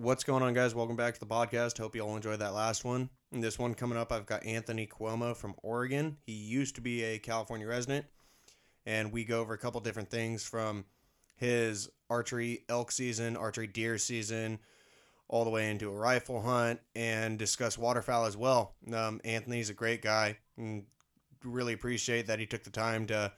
[0.00, 0.74] What's going on, guys?
[0.74, 1.76] Welcome back to the podcast.
[1.76, 3.10] Hope you all enjoyed that last one.
[3.32, 6.16] In this one coming up, I've got Anthony Cuomo from Oregon.
[6.24, 8.06] He used to be a California resident,
[8.86, 10.86] and we go over a couple different things from
[11.36, 14.58] his archery elk season, archery deer season,
[15.28, 18.76] all the way into a rifle hunt, and discuss waterfowl as well.
[18.94, 20.84] Um, Anthony's a great guy, and
[21.44, 23.34] really appreciate that he took the time to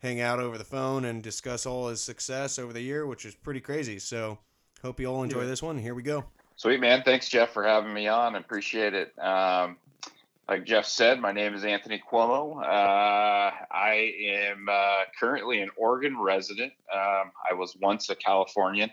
[0.00, 3.34] hang out over the phone and discuss all his success over the year, which is
[3.34, 3.98] pretty crazy.
[3.98, 4.40] So
[4.82, 5.78] Hope you all enjoy this one.
[5.78, 6.24] Here we go.
[6.56, 8.34] Sweet man, thanks Jeff for having me on.
[8.34, 9.16] I Appreciate it.
[9.18, 9.76] Um,
[10.48, 12.60] like Jeff said, my name is Anthony Cuomo.
[12.60, 16.72] Uh, I am uh, currently an Oregon resident.
[16.92, 18.90] Um, I was once a Californian,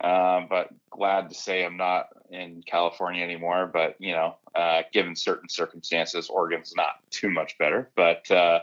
[0.00, 3.68] uh, but glad to say I'm not in California anymore.
[3.72, 7.90] But you know, uh, given certain circumstances, Oregon's not too much better.
[7.96, 8.60] But uh,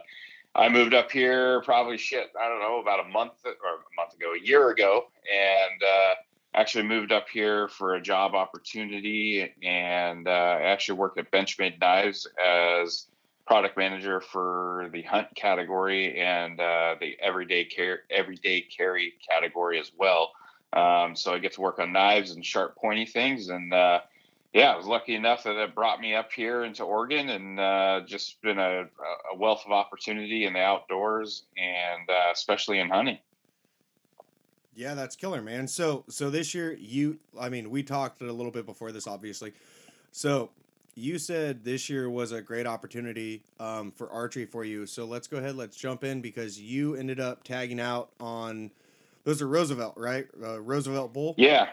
[0.55, 2.32] I moved up here probably shit.
[2.41, 6.16] I don't know about a month or a month ago, a year ago, and uh,
[6.53, 12.27] actually moved up here for a job opportunity and uh, actually worked at Benchmade Knives
[12.43, 13.07] as
[13.46, 19.91] product manager for the hunt category and uh, the everyday care everyday carry category as
[19.98, 20.32] well.
[20.74, 24.02] Um, so I get to work on knives and sharp pointy things and uh,
[24.54, 28.02] yeah, I was lucky enough that it brought me up here into Oregon and uh,
[28.05, 28.81] just been a,
[29.31, 33.20] a, wealth of opportunity in the outdoors and uh, especially in hunting.
[34.80, 35.68] Yeah, that's killer, man.
[35.68, 39.52] So so this year you I mean, we talked a little bit before this obviously.
[40.13, 40.52] So
[40.96, 44.86] you said this year was a great opportunity um, for archery for you.
[44.86, 48.71] So let's go ahead, let's jump in because you ended up tagging out on
[49.26, 50.27] those are Roosevelt, right?
[50.41, 51.36] Uh, Roosevelt Bull.
[51.38, 51.68] Yeah,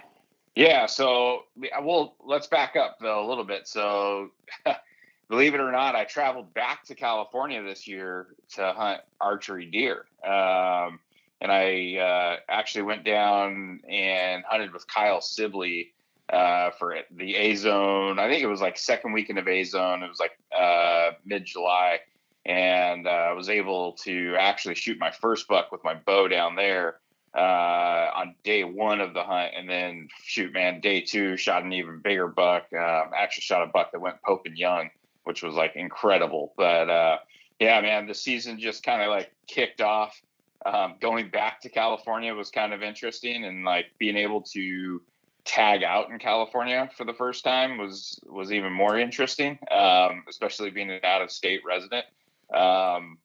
[0.56, 0.86] yeah.
[0.86, 1.44] So
[1.80, 3.68] well, let's back up though a little bit.
[3.68, 4.30] So
[5.28, 10.06] believe it or not, I traveled back to California this year to hunt archery deer.
[10.28, 10.98] Um,
[11.40, 15.92] and I uh, actually went down and hunted with Kyle Sibley
[16.32, 18.18] uh, for the A Zone.
[18.18, 20.02] I think it was like second weekend of A Zone.
[20.02, 22.00] It was like uh, mid July,
[22.44, 26.56] and uh, I was able to actually shoot my first buck with my bow down
[26.56, 27.00] there
[27.36, 31.72] uh, on day one of the hunt, and then shoot, man, day two shot an
[31.72, 32.64] even bigger buck.
[32.72, 34.90] Um, actually, shot a buck that went Pope and Young,
[35.24, 36.54] which was like incredible.
[36.56, 37.18] But uh,
[37.60, 40.20] yeah, man, the season just kind of like kicked off
[40.66, 45.00] um, going back to California was kind of interesting, and like being able to
[45.44, 50.70] tag out in California for the first time was was even more interesting, um, especially
[50.70, 52.04] being an out of state resident.
[52.52, 53.18] Um,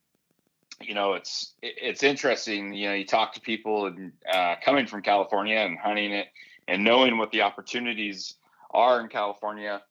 [0.79, 2.73] you know, it's it's interesting.
[2.73, 6.27] You know, you talk to people and uh, coming from California and hunting it,
[6.67, 8.35] and knowing what the opportunities
[8.69, 9.81] are in California.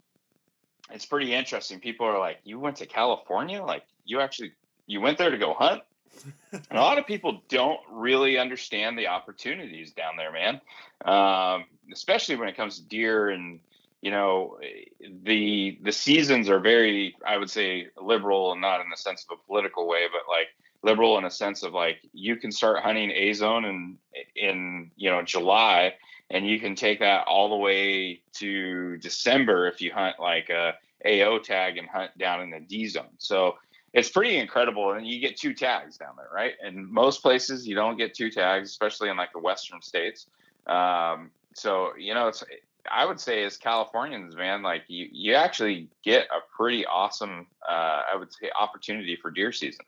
[0.93, 1.81] It's pretty interesting.
[1.81, 3.61] People are like, "You went to California?
[3.63, 4.53] Like, you actually
[4.87, 5.83] you went there to go hunt?"
[6.71, 10.61] A lot of people don't really understand the opportunities down there, man.
[11.05, 13.61] Um, especially when it comes to deer and
[14.01, 14.59] you know
[15.25, 19.39] the the seasons are very I would say liberal and not in the sense of
[19.39, 20.49] a political way, but like
[20.83, 23.99] liberal in a sense of like you can start hunting A zone in
[24.35, 25.95] in you know July
[26.31, 30.75] and you can take that all the way to December if you hunt like a
[31.05, 33.09] AO tag and hunt down in the D zone.
[33.19, 33.57] So
[33.93, 34.93] it's pretty incredible.
[34.93, 36.55] And you get two tags down there, right?
[36.63, 40.27] And most places you don't get two tags, especially in like the western states.
[40.67, 42.45] Um, so you know, it's
[42.91, 48.03] I would say as Californians, man, like you you actually get a pretty awesome, uh,
[48.13, 49.85] I would say, opportunity for deer season.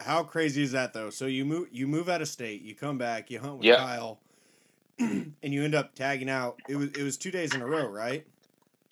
[0.00, 1.10] How crazy is that though?
[1.10, 3.78] So you move you move out of state, you come back, you hunt with yep.
[3.78, 4.20] Kyle,
[4.98, 6.60] and you end up tagging out.
[6.68, 8.24] It was it was two days in a row, right?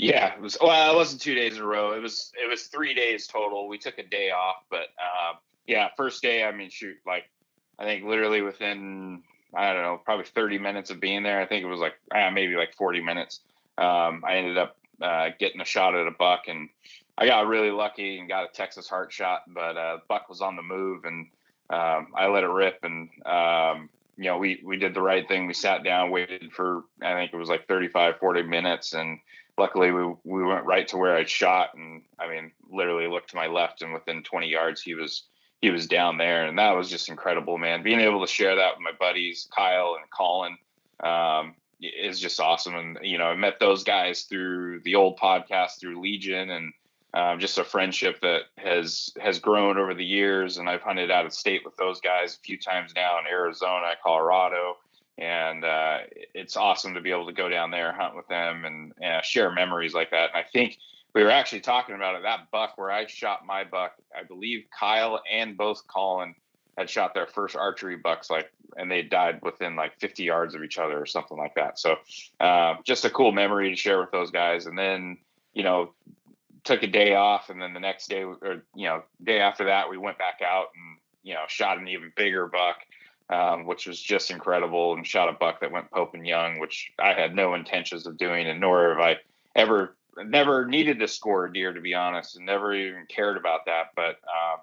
[0.02, 0.56] Yeah, it was.
[0.60, 1.92] Well, it wasn't two days in a row.
[1.92, 2.32] It was.
[2.34, 3.68] It was three days total.
[3.68, 5.34] We took a day off, but uh,
[5.68, 6.42] yeah, first day.
[6.42, 7.30] I mean, shoot, like
[7.78, 9.22] I think literally within
[9.54, 11.40] I don't know, probably 30 minutes of being there.
[11.40, 13.40] I think it was like uh, maybe like 40 minutes.
[13.78, 16.68] Um, I ended up uh, getting a shot at a buck, and
[17.16, 19.42] I got really lucky and got a Texas heart shot.
[19.46, 21.28] But uh, buck was on the move, and
[21.70, 25.46] um, I let it rip, and um, you know, we we did the right thing.
[25.46, 29.20] We sat down, waited for I think it was like 35, 40 minutes, and
[29.58, 33.36] luckily we we went right to where I shot, and I mean, literally looked to
[33.36, 35.24] my left, and within 20 yards, he was
[35.60, 37.82] he was down there, and that was just incredible, man.
[37.82, 40.56] Being able to share that with my buddies Kyle and Colin
[41.02, 45.80] um, is just awesome, and you know, I met those guys through the old podcast
[45.80, 46.72] through Legion, and
[47.14, 50.58] um, just a friendship that has has grown over the years.
[50.58, 53.92] And I've hunted out of state with those guys a few times now in Arizona,
[54.02, 54.76] Colorado
[55.18, 55.98] and uh,
[56.34, 58.92] it's awesome to be able to go down there hunt with them and
[59.24, 60.30] share memories like that.
[60.34, 60.78] And I think
[61.14, 63.92] we were actually talking about it that buck where I shot my buck.
[64.16, 66.34] I believe Kyle and both Colin
[66.78, 70.62] had shot their first archery bucks like and they died within like 50 yards of
[70.62, 71.96] each other or something like that so
[72.40, 75.18] uh, just a cool memory to share with those guys and then
[75.52, 75.92] you know
[76.64, 79.90] took a day off and then the next day or you know day after that
[79.90, 82.78] we went back out and you know shot an even bigger buck
[83.32, 86.92] um, which was just incredible and shot a buck that went pope and young which
[86.98, 89.16] i had no intentions of doing and nor have i
[89.56, 93.66] ever never needed to score a deer to be honest and never even cared about
[93.66, 94.56] that but uh,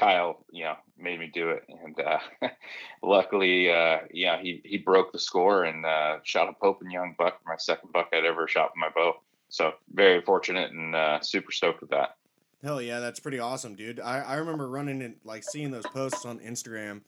[0.00, 2.18] Kyle, you know, made me do it, and uh,
[3.02, 7.14] luckily, uh, yeah, he he broke the score and uh, shot a Pope and Young
[7.18, 9.20] buck, my second buck I'd ever shot with my bow.
[9.50, 12.16] So very fortunate and uh, super stoked with that.
[12.62, 14.00] Hell yeah, that's pretty awesome, dude.
[14.00, 17.02] I, I remember running and like seeing those posts on Instagram,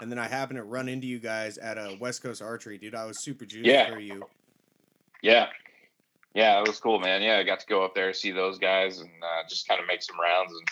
[0.00, 2.94] and then I happened to run into you guys at a West Coast Archery, dude.
[2.94, 3.90] I was super juiced Yeah.
[3.92, 4.22] for you.
[5.22, 5.48] Yeah,
[6.34, 7.22] yeah, it was cool, man.
[7.22, 9.86] Yeah, I got to go up there see those guys and uh, just kind of
[9.88, 10.68] make some rounds and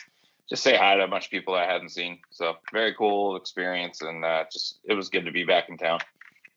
[0.49, 2.19] just say hi to a bunch of people I hadn't seen.
[2.31, 5.99] So very cool experience, and uh, just it was good to be back in town.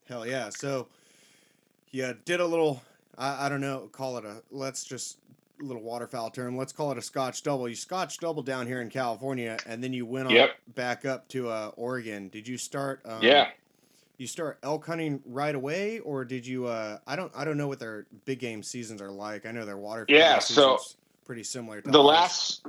[0.08, 0.50] Hell yeah.
[0.50, 0.88] So
[1.92, 2.84] yeah, did a little
[3.18, 5.18] I, I don't know, call it a let's just
[5.62, 6.58] little waterfowl term.
[6.58, 7.68] Let's call it a Scotch double.
[7.70, 10.52] You Scotch double down here in California, and then you went on Yep.
[10.76, 12.30] back up to uh, Oregon.
[12.30, 13.02] Did you start?
[13.06, 13.50] Um, yeah,
[14.18, 16.68] You start elk hunting right away, or did you?
[16.68, 17.32] Uh, I don't.
[17.36, 19.46] I don't know what their big game seasons are like.
[19.46, 20.80] I know their waterfowl Yeah, so
[21.26, 21.82] pretty similar.
[21.82, 22.06] to the ours.
[22.08, 22.66] last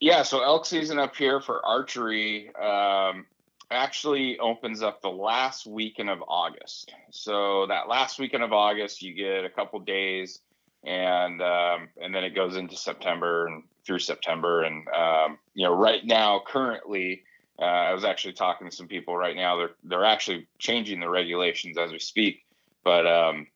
[0.00, 3.26] yeah so elk season up here for archery um,
[3.70, 9.12] actually opens up the last weekend of august so that last weekend of august you
[9.14, 10.40] get a couple days
[10.84, 14.62] and um, and then it goes into september and through september.
[14.62, 17.22] And um, you know right now currently
[17.58, 19.56] uh, i was actually talking to some people right now.
[19.56, 22.44] They're they're actually changing the regulations as we speak.
[22.82, 23.46] But um,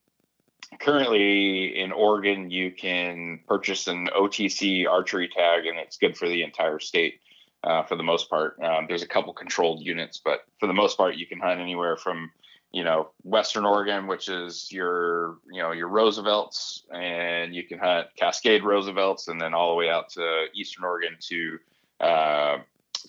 [0.80, 6.42] currently in Oregon, you can purchase an OTC archery tag, and it's good for the
[6.42, 7.20] entire state
[7.62, 8.58] uh, for the most part.
[8.62, 11.96] Um, there's a couple controlled units, but for the most part, you can hunt anywhere
[11.96, 12.30] from
[12.74, 18.08] you know Western Oregon, which is your you know your Roosevelts, and you can hunt
[18.16, 21.58] Cascade Roosevelts, and then all the way out to Eastern Oregon to
[22.00, 22.58] uh,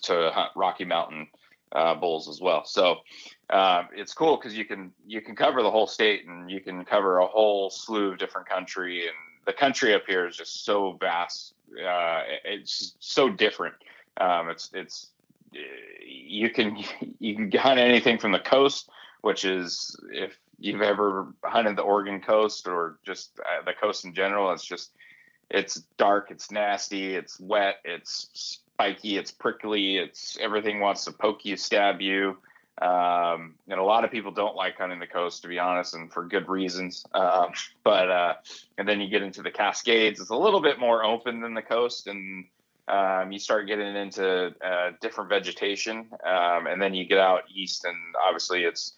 [0.02, 1.26] to hunt Rocky Mountain
[1.72, 2.64] uh, bulls as well.
[2.64, 2.98] So
[3.50, 6.84] um, it's cool because you can you can cover the whole state and you can
[6.84, 9.16] cover a whole slew of different country and
[9.46, 13.74] the country up here is just so vast uh, it's so different
[14.20, 15.10] um, it's it's
[16.04, 16.76] you can
[17.18, 18.90] you can hunt anything from the coast
[19.26, 24.14] which is if you've ever hunted the Oregon coast or just uh, the coast in
[24.14, 24.92] general it's just
[25.50, 31.44] it's dark it's nasty it's wet it's spiky it's prickly it's everything wants to poke
[31.44, 32.36] you stab you
[32.80, 36.12] um, and a lot of people don't like hunting the coast, to be honest, and
[36.12, 37.06] for good reasons.
[37.14, 37.52] Um,
[37.82, 38.34] but uh,
[38.76, 41.62] and then you get into the Cascades; it's a little bit more open than the
[41.62, 42.44] coast, and
[42.86, 46.10] um, you start getting into uh, different vegetation.
[46.22, 48.92] Um, and then you get out east, and obviously it's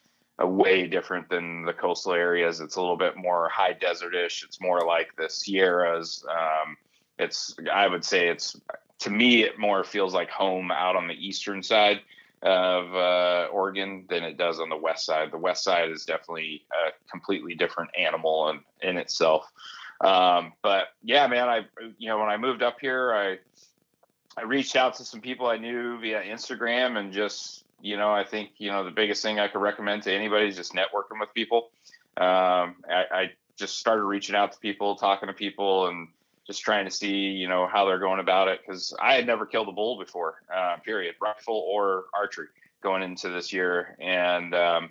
[0.47, 2.61] way different than the coastal areas.
[2.61, 4.45] It's a little bit more high desertish.
[4.45, 6.25] It's more like the Sierras.
[6.31, 6.77] Um,
[7.19, 8.61] it's I would say it's
[9.01, 12.01] to me it more feels like home out on the eastern side
[12.43, 15.33] of uh, Oregon than it does on the west side.
[15.33, 19.51] The west side is definitely a completely different animal in, in itself.
[20.01, 21.67] Um, but yeah, man, I
[21.99, 23.39] you know when I moved up here, I
[24.39, 28.25] I reached out to some people I knew via Instagram and just you know I
[28.25, 31.33] think you know the biggest thing I could recommend to anybody is just networking with
[31.35, 31.71] people.
[32.17, 36.09] Um, I, I just started reaching out to people, talking to people, and
[36.49, 38.65] just trying to see, you know, how they're going about it.
[38.67, 42.47] Cause I had never killed a bull before, uh, period, rifle or archery
[42.83, 43.97] going into this year.
[44.01, 44.91] And, um,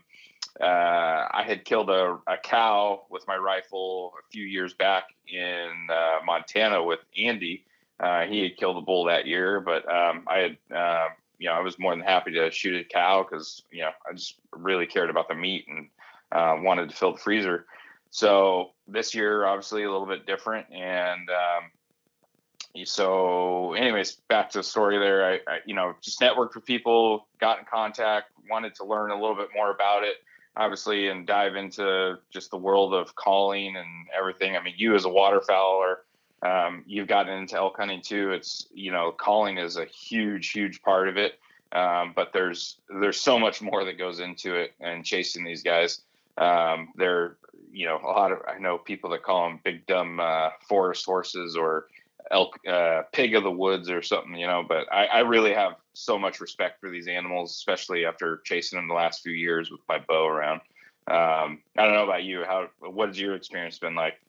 [0.62, 5.88] uh, I had killed a, a cow with my rifle a few years back in
[5.92, 7.66] uh, Montana with Andy.
[8.00, 11.08] Uh, he had killed a bull that year, but um, I had, uh,
[11.40, 14.14] you know, I was more than happy to shoot a cow because, you know, I
[14.14, 15.90] just really cared about the meat and
[16.32, 17.66] uh, wanted to fill the freezer.
[18.10, 20.68] So this year, obviously, a little bit different.
[20.72, 25.26] And um, so, anyways, back to the story there.
[25.26, 29.20] I, I, you know, just networked with people, got in contact, wanted to learn a
[29.20, 30.16] little bit more about it,
[30.56, 34.56] obviously, and dive into just the world of calling and everything.
[34.56, 35.98] I mean, you as a waterfowler,
[36.42, 38.32] um, you've gotten into elk hunting too.
[38.32, 41.40] It's you know, calling is a huge, huge part of it.
[41.72, 46.02] Um, but there's there's so much more that goes into it and chasing these guys.
[46.38, 47.38] Um, they're
[47.72, 51.06] you know a lot of I know people that call them big dumb uh, forest
[51.06, 51.88] horses or
[52.32, 55.76] elk uh, pig of the woods or something you know but I, I really have
[55.94, 59.80] so much respect for these animals especially after chasing them the last few years with
[59.88, 60.60] my bow around
[61.08, 64.20] um, I don't know about you how what has your experience been like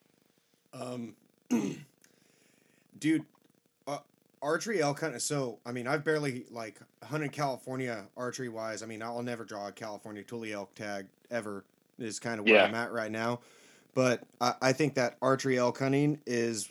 [0.72, 1.14] Um,
[2.98, 3.24] dude,
[3.86, 3.98] uh,
[4.42, 5.20] archery elk hunting.
[5.20, 8.82] So I mean, I've barely like hunted California archery wise.
[8.82, 11.64] I mean, I'll never draw a California tule elk tag ever.
[11.98, 12.64] Is kind of where Yeah.
[12.64, 13.40] I'm at right now.
[13.94, 16.68] But I, I think that archery elk hunting is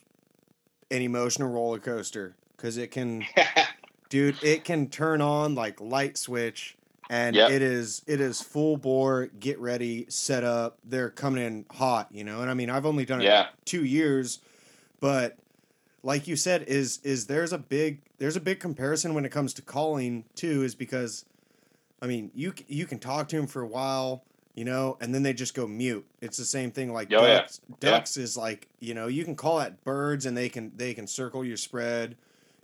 [0.90, 3.26] an emotional roller coaster because it can,
[4.10, 6.76] dude, it can turn on like light switch.
[7.10, 7.52] And Yep.
[7.52, 10.78] it is it is full bore, get ready, set up.
[10.84, 12.42] They're coming in hot, you know.
[12.42, 14.40] And I mean, I've only done it yeah, two years,
[15.00, 15.38] but
[16.08, 19.54] like you said, is is there's a big there's a big comparison when it comes
[19.56, 21.26] to calling too, is because,
[22.02, 24.24] I mean, you you can talk to them for a while,
[24.56, 26.06] you know, and then they just go mute.
[26.22, 27.40] It's the same thing like Oh, yeah.
[27.40, 27.62] ducks.
[27.82, 31.08] Ducks is like you know you can call at birds and they can they can
[31.08, 32.16] circle your spread,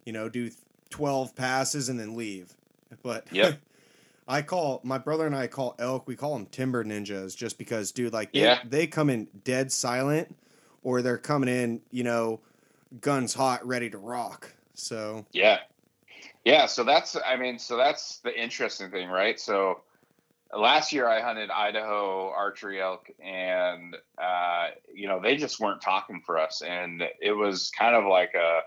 [0.05, 0.49] you know, do
[0.89, 2.53] twelve passes and then leave,
[3.03, 3.53] but yeah.
[4.25, 6.07] I call my brother and I call elk.
[6.07, 8.13] We call them timber ninjas, just because, dude.
[8.13, 8.59] Like, they, Yeah.
[8.65, 10.33] they come in dead silent,
[10.81, 12.39] or they're coming in, you know,
[13.01, 14.51] guns hot, ready to rock.
[14.73, 15.59] So yeah,
[16.45, 16.65] yeah.
[16.65, 19.39] So that's, I mean, so that's the interesting thing, right?
[19.39, 19.81] So
[20.57, 26.21] last year I hunted Idaho archery elk, and uh, you know they just weren't talking
[26.25, 28.61] for us, and it was kind of like a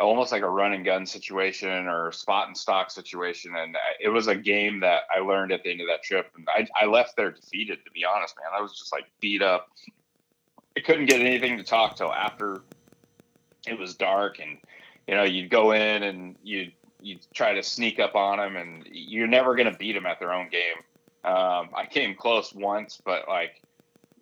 [0.00, 4.28] almost like a run and gun situation or spot and stock situation, and it was
[4.28, 7.16] a game that I learned at the end of that trip, and I, I left
[7.16, 7.84] there defeated.
[7.84, 9.68] To be honest, man, I was just like beat up.
[10.76, 12.62] I couldn't get anything to talk till after
[13.66, 14.58] it was dark, and
[15.06, 18.86] you know you'd go in and you'd you try to sneak up on them, and
[18.90, 20.76] you're never going to beat them at their own game.
[21.24, 23.62] Um, I came close once, but like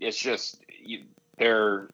[0.01, 1.05] it's just you,
[1.39, 1.89] their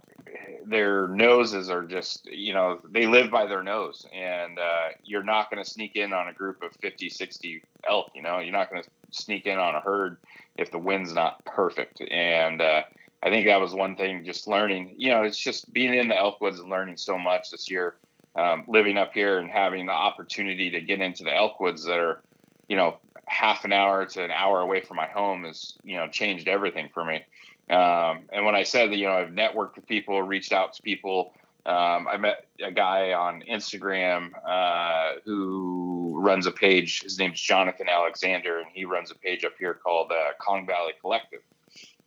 [0.67, 5.51] their noses are just you know they live by their nose, and uh, you're not
[5.51, 8.11] going to sneak in on a group of 50, 60 elk.
[8.15, 10.19] You know, you're not going to sneak in on a herd
[10.57, 12.01] if the wind's not perfect.
[12.01, 12.83] And uh,
[13.25, 14.25] I think that was one thing.
[14.25, 17.51] Just learning, you know, it's just being in the elk woods and learning so much
[17.51, 17.97] this year
[18.37, 21.99] um, living up here and having the opportunity to get into the elk woods that
[21.99, 22.23] are,
[22.69, 26.09] you know, half an hour to an hour away from my home has, you know,
[26.09, 27.25] changed everything for me.
[27.71, 30.83] Um, and when I said that, you know, I've networked with people, reached out to
[30.83, 31.33] people,
[31.67, 37.03] um, I met a guy on Instagram uh, who runs a page.
[37.03, 40.93] His name's Jonathan Alexander, and he runs a page up here called uh, Kong Valley
[41.01, 41.41] Collective.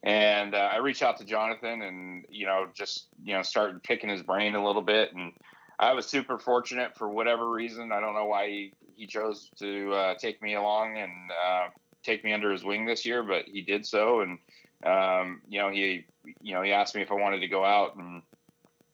[0.03, 4.09] And uh, I reached out to Jonathan, and you know, just you know, started picking
[4.09, 5.33] his brain a little bit, and
[5.79, 7.91] I was super fortunate for whatever reason.
[7.91, 11.67] I don't know why he, he chose to uh, take me along and uh,
[12.03, 14.21] take me under his wing this year, but he did so.
[14.21, 14.39] And
[14.85, 16.05] um, you know, he
[16.41, 18.21] you know he asked me if I wanted to go out and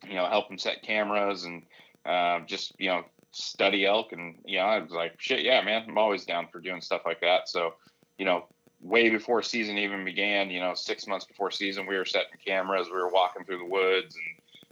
[0.07, 1.63] you know help him set cameras and
[2.05, 4.13] uh, just you know study elk.
[4.13, 7.01] And you know, I was like, shit, yeah, man, I'm always down for doing stuff
[7.05, 7.49] like that.
[7.49, 7.73] So
[8.17, 8.47] you know.
[8.83, 12.87] Way before season even began, you know, six months before season, we were setting cameras.
[12.87, 14.25] We were walking through the woods and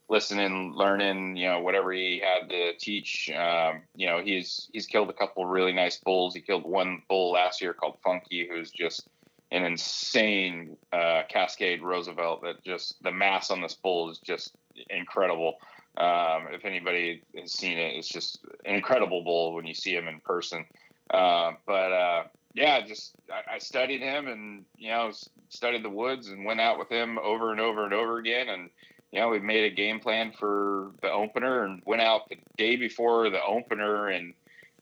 [0.09, 3.31] listening, learning, you know, whatever he had to teach.
[3.33, 6.35] Um, you know, he's he's killed a couple really nice bulls.
[6.35, 9.07] He killed one bull last year called Funky, who's just
[9.51, 12.41] an insane uh, Cascade Roosevelt.
[12.43, 14.51] That just the mass on this bull is just
[14.89, 15.55] incredible.
[15.97, 20.09] Um, if anybody has seen it, it's just an incredible bull when you see him
[20.09, 20.65] in person.
[21.09, 23.15] Uh, but uh, yeah, just
[23.49, 25.11] I, studied him and you know
[25.49, 28.69] studied the woods and went out with him over and over and over again and
[29.11, 32.77] you know, we made a game plan for the opener and went out the day
[32.77, 34.33] before the opener and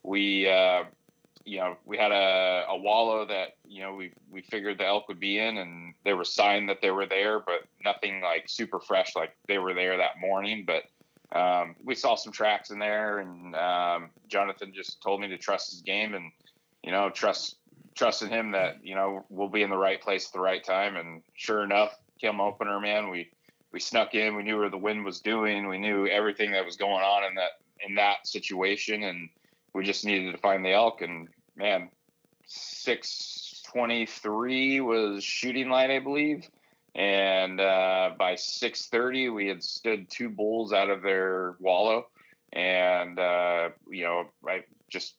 [0.04, 0.84] we, uh,
[1.46, 5.08] you know, we had a, a wallow that, you know, we, we figured the elk
[5.08, 8.80] would be in and there was sign that they were there, but nothing like super
[8.80, 10.66] fresh, like they were there that morning.
[10.66, 10.84] But,
[11.36, 15.72] um, we saw some tracks in there and, um, Jonathan just told me to trust
[15.72, 16.32] his game and,
[16.84, 17.56] you know, trust,
[18.00, 20.63] trust in him that, you know, we'll be in the right place at the right
[20.63, 20.96] time.
[20.96, 23.29] And sure enough, Kim opener, man, we,
[23.72, 24.36] we snuck in.
[24.36, 25.68] We knew where the wind was doing.
[25.68, 27.51] We knew everything that was going on in that
[27.88, 29.29] in that situation, and
[29.74, 31.01] we just needed to find the elk.
[31.01, 31.89] And man,
[32.48, 36.50] six twenty three was shooting light, I believe.
[36.96, 42.08] And uh, by six thirty, we had stood two bulls out of their wallow,
[42.51, 45.13] and uh, you know, I just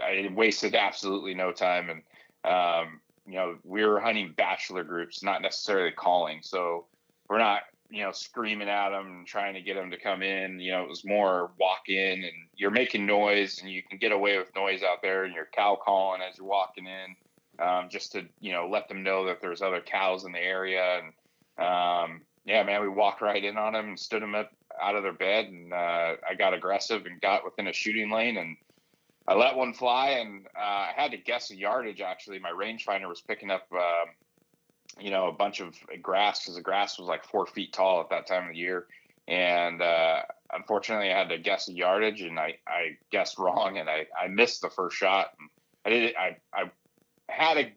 [0.00, 1.90] I wasted absolutely no time.
[1.90, 2.02] And
[2.44, 6.40] um, you know, we were hunting bachelor groups, not necessarily calling.
[6.42, 6.86] So
[7.28, 10.60] we're not you know, screaming at them and trying to get them to come in.
[10.60, 14.12] You know, it was more walk in and you're making noise and you can get
[14.12, 18.12] away with noise out there and you're cow calling as you're walking in, um, just
[18.12, 21.00] to, you know, let them know that there's other cows in the area.
[21.00, 24.94] And, um, yeah, man, we walked right in on them and stood them up out
[24.94, 25.46] of their bed.
[25.46, 28.56] And, uh, I got aggressive and got within a shooting lane and
[29.30, 32.00] I let one fly and, uh, I had to guess the yardage.
[32.00, 34.08] Actually, my rangefinder was picking up, um,
[34.98, 38.10] you know, a bunch of grass because the grass was like four feet tall at
[38.10, 38.88] that time of the year.
[39.28, 40.22] and uh,
[40.52, 44.26] unfortunately, I had to guess the yardage, and I, I guessed wrong, and I, I
[44.26, 45.28] missed the first shot.
[45.38, 45.48] And
[45.84, 46.70] I did I I
[47.28, 47.72] had a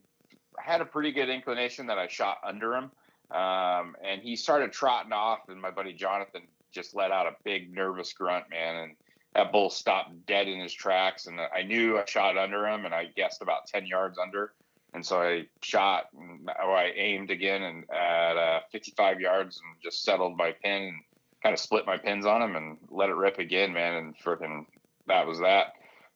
[0.58, 2.92] had a pretty good inclination that I shot under him,
[3.32, 6.42] um, and he started trotting off, and my buddy Jonathan
[6.72, 8.96] just let out a big nervous grunt, man, and
[9.36, 12.94] that bull stopped dead in his tracks, and I knew I shot under him, and
[12.94, 14.54] I guessed about ten yards under,
[14.94, 19.82] and so I shot, and, or I aimed again, and at uh, 55 yards, and
[19.84, 21.02] just settled my pin, and
[21.42, 24.66] kind of split my pins on him, and let it rip again, man, and freaking
[25.08, 25.74] that was that.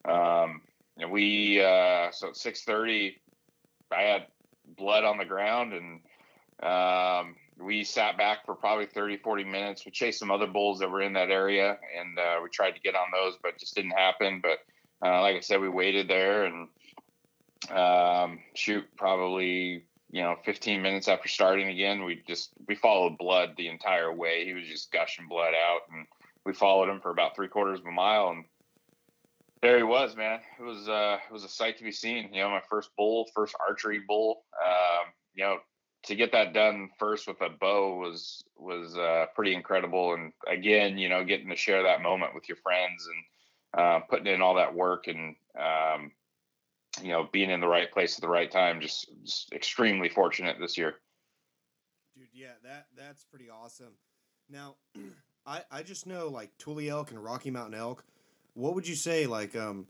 [0.09, 0.61] Um,
[0.97, 3.15] and we uh, so at 6:30,
[3.91, 4.27] I had
[4.77, 6.01] blood on the ground, and
[6.61, 9.85] um, we sat back for probably 30, 40 minutes.
[9.85, 12.81] We chased some other bulls that were in that area, and uh, we tried to
[12.81, 14.41] get on those, but just didn't happen.
[14.41, 14.59] But
[15.05, 16.67] uh, like I said, we waited there and
[17.71, 23.53] um, shoot, probably you know 15 minutes after starting again, we just we followed blood
[23.57, 24.45] the entire way.
[24.45, 26.05] He was just gushing blood out, and
[26.45, 28.45] we followed him for about three quarters of a mile, and
[29.61, 30.39] there he was, man.
[30.59, 32.33] It was uh, it was a sight to be seen.
[32.33, 34.43] You know, my first bull, first archery bull.
[34.65, 35.57] Um, you know,
[36.07, 40.13] to get that done first with a bow was was uh, pretty incredible.
[40.13, 44.27] And again, you know, getting to share that moment with your friends and uh, putting
[44.27, 46.11] in all that work and um,
[47.01, 48.81] you know being in the right place at the right time.
[48.81, 50.95] Just, just extremely fortunate this year.
[52.15, 53.93] Dude, yeah, that that's pretty awesome.
[54.49, 54.75] Now,
[55.45, 58.03] I I just know like Tule elk and Rocky Mountain elk.
[58.53, 59.87] What would you say like um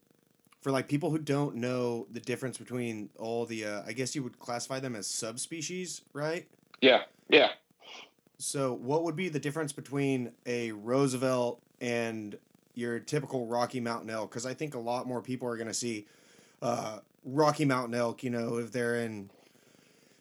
[0.61, 4.23] for like people who don't know the difference between all the uh, I guess you
[4.23, 6.47] would classify them as subspecies, right?
[6.81, 7.51] Yeah, yeah.
[8.39, 12.37] So, what would be the difference between a Roosevelt and
[12.75, 14.29] your typical Rocky Mountain elk?
[14.29, 16.05] Because I think a lot more people are going to see
[16.61, 18.23] uh, Rocky Mountain elk.
[18.23, 19.29] You know, if they're in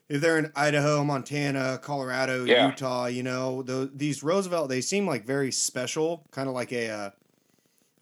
[0.08, 2.68] if they're in Idaho, Montana, Colorado, Yeah.
[2.68, 6.88] Utah, you know, the, these Roosevelt they seem like very special, kind of like a.
[6.88, 7.10] Uh,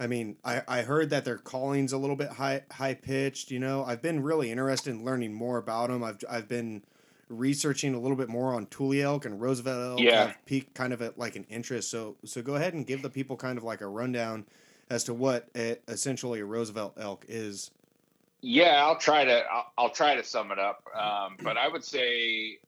[0.01, 3.51] I mean, I, I heard that their calling's a little bit high high pitched.
[3.51, 6.03] You know, I've been really interested in learning more about them.
[6.03, 6.83] I've I've been
[7.29, 10.01] researching a little bit more on Tule elk and Roosevelt elk.
[10.01, 10.25] Yeah.
[10.25, 11.91] I've peaked kind of at like an interest.
[11.91, 14.47] So so go ahead and give the people kind of like a rundown
[14.91, 17.71] as to what a, essentially a Roosevelt elk is.
[18.41, 20.83] Yeah, I'll try to I'll, I'll try to sum it up.
[20.95, 22.59] Um, but I would say,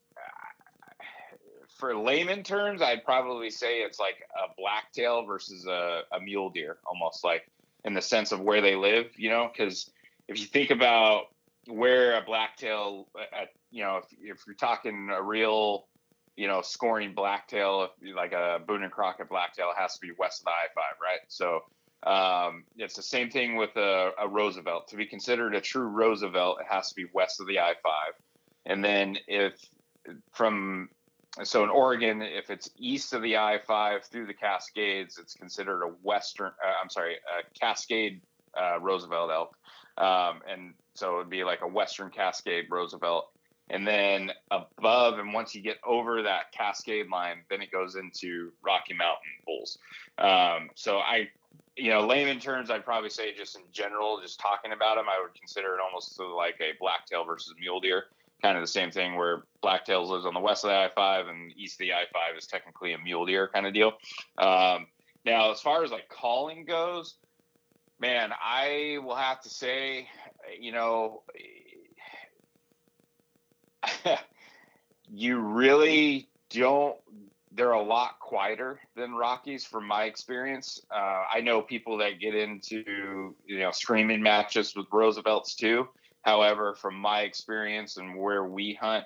[1.78, 6.78] for layman terms, I'd probably say it's like a blacktail versus a, a mule deer,
[6.86, 7.50] almost like
[7.84, 9.06] in the sense of where they live.
[9.16, 9.90] You know, because
[10.28, 11.26] if you think about
[11.66, 13.08] where a blacktail,
[13.70, 15.86] you know, if, if you're talking a real,
[16.36, 20.40] you know, scoring blacktail, like a Boone and Crockett blacktail, it has to be west
[20.40, 21.20] of the I five, right?
[21.28, 21.62] So
[22.06, 24.88] um, it's the same thing with a, a Roosevelt.
[24.88, 28.14] To be considered a true Roosevelt, it has to be west of the I five.
[28.64, 29.54] And then if
[30.32, 30.88] from
[31.44, 35.82] so in Oregon, if it's east of the I five through the Cascades, it's considered
[35.82, 36.52] a western.
[36.64, 38.20] Uh, I'm sorry, a Cascade
[38.58, 39.56] uh, Roosevelt elk,
[39.98, 43.26] um, and so it would be like a Western Cascade Roosevelt.
[43.68, 48.52] And then above, and once you get over that Cascade line, then it goes into
[48.64, 49.78] Rocky Mountain bulls.
[50.18, 51.30] Um, so I
[51.76, 55.20] you know, layman terms, I'd probably say just in general, just talking about them, I
[55.20, 58.06] would consider it almost like a blacktail versus mule deer.
[58.42, 61.52] Kind of the same thing where blacktails lives on the west of the I-5 and
[61.56, 63.92] east of the I-5 is technically a mule deer kind of deal.
[64.38, 64.86] Um,
[65.24, 67.16] now, as far as like calling goes,
[67.98, 70.08] man, I will have to say,
[70.60, 71.22] you know,
[75.08, 76.96] you really don't
[77.52, 80.80] they're a lot quieter than Rockies from my experience.
[80.94, 85.88] Uh, I know people that get into you know screaming matches with Roosevelts too.
[86.26, 89.04] However, from my experience and where we hunt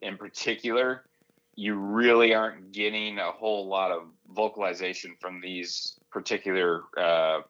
[0.00, 1.04] in particular,
[1.54, 7.42] you really aren't getting a whole lot of vocalization from these particular uh,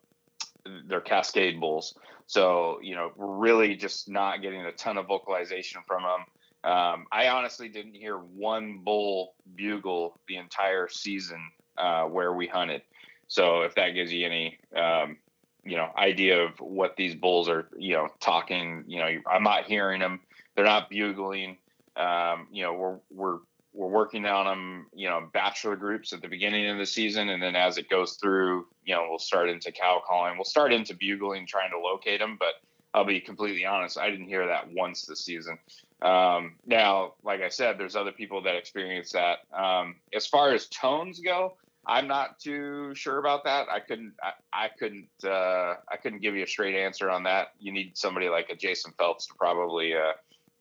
[0.89, 1.95] their Cascade bulls.
[2.27, 6.73] So you know we're really just not getting a ton of vocalization from them.
[6.73, 11.41] Um, I honestly didn't hear one bull bugle the entire season
[11.79, 12.83] uh, where we hunted.
[13.29, 15.17] So if that gives you any, um,
[15.65, 19.65] you know, idea of what these bulls are, you know, talking, you know, I'm not
[19.65, 20.21] hearing them.
[20.55, 21.59] They're not bugling.
[21.97, 23.39] Um, you know, we're we're
[23.75, 27.43] we're working on them, you know, bachelor groups at the beginning of the season, and
[27.43, 30.37] then as it goes through, you know, we'll start into cow calling.
[30.37, 32.55] We'll start into bugling, trying to locate them, but
[32.95, 35.59] I'll be completely honest, I didn't hear that once this season.
[36.03, 39.39] Um, now, like I said, there's other people that experience that.
[39.57, 43.69] Um, as far as tones go, I'm not too sure about that.
[43.69, 47.49] I couldn't, I, I couldn't, uh, I couldn't give you a straight answer on that.
[47.59, 50.13] You need somebody like a Jason Phelps to probably uh,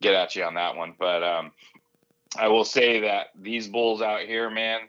[0.01, 0.95] get at you on that one.
[0.97, 1.51] But um,
[2.37, 4.81] I will say that these bulls out here, man,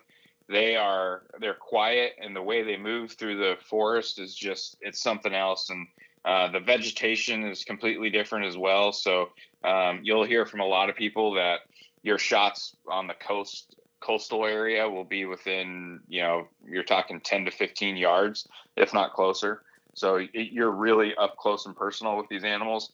[0.49, 5.03] they are they're quiet and the way they move through the forest is just it's
[5.03, 5.87] something else and
[6.25, 9.31] uh, the vegetation is completely different as well so
[9.65, 11.61] um, you'll hear from a lot of people that
[12.03, 17.47] your shots on the coast coastal area will be within you know you're talking 10
[17.47, 19.63] to 15 yards if not closer
[19.95, 22.93] so you're really up close and personal with these animals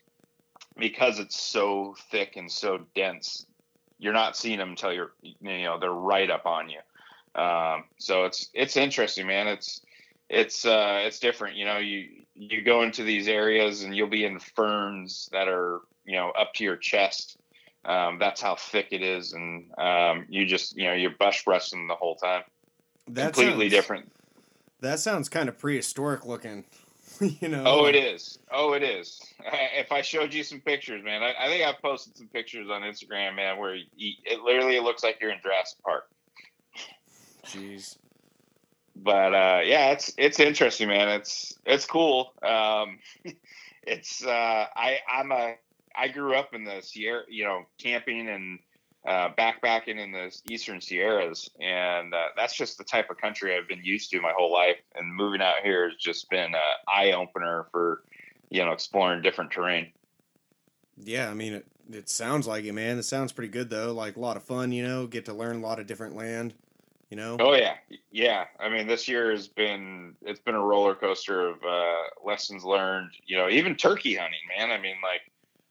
[0.76, 3.46] because it's so thick and so dense
[3.98, 6.78] you're not seeing them until you're you know they're right up on you
[7.38, 9.46] um, so it's it's interesting, man.
[9.46, 9.80] It's
[10.28, 11.56] it's uh, it's different.
[11.56, 15.80] You know, you you go into these areas and you'll be in ferns that are
[16.04, 17.36] you know up to your chest.
[17.84, 21.86] Um, that's how thick it is, and um, you just you know you're bush brushing
[21.86, 22.42] the whole time.
[23.08, 24.12] That Completely sounds, different.
[24.80, 26.64] That sounds kind of prehistoric looking.
[27.20, 27.64] you know.
[27.66, 28.38] Oh, it is.
[28.50, 29.20] Oh, it is.
[29.78, 32.82] If I showed you some pictures, man, I, I think I've posted some pictures on
[32.82, 36.08] Instagram, man, where you, it literally looks like you're in Jurassic Park.
[37.46, 37.96] Jeez.
[38.96, 41.08] But uh, yeah, it's it's interesting, man.
[41.08, 42.34] It's it's cool.
[42.42, 42.98] Um,
[43.84, 45.54] it's uh, I I'm a
[45.96, 48.58] I grew up in the Sierra, you know, camping and
[49.06, 53.68] uh, backpacking in the eastern Sierras, and uh, that's just the type of country I've
[53.68, 54.76] been used to my whole life.
[54.94, 58.02] And moving out here has just been an eye opener for
[58.50, 59.92] you know exploring different terrain.
[60.96, 61.66] Yeah, I mean it.
[61.90, 62.98] It sounds like it, man.
[62.98, 63.92] It sounds pretty good though.
[63.92, 65.06] Like a lot of fun, you know.
[65.06, 66.54] Get to learn a lot of different land
[67.10, 67.74] you know oh yeah
[68.10, 72.64] yeah i mean this year has been it's been a roller coaster of uh, lessons
[72.64, 75.22] learned you know even turkey hunting man i mean like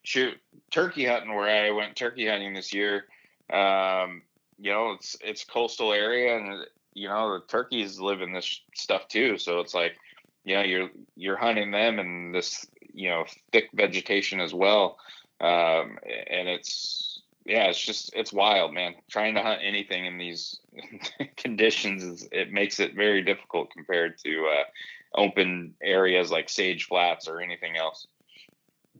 [0.08, 0.38] shoot
[0.72, 3.06] turkey hunting where i went turkey hunting this year
[3.52, 4.22] um,
[4.58, 9.08] you know it's it's coastal area and you know the turkeys live in this stuff
[9.08, 9.98] too so it's like
[10.46, 14.98] you know you're you're hunting them and this you know thick vegetation as well
[15.40, 18.96] um, and it's yeah, it's just it's wild, man.
[19.10, 20.60] Trying to hunt anything in these
[21.38, 27.28] conditions is it makes it very difficult compared to uh, open areas like sage flats
[27.28, 28.06] or anything else.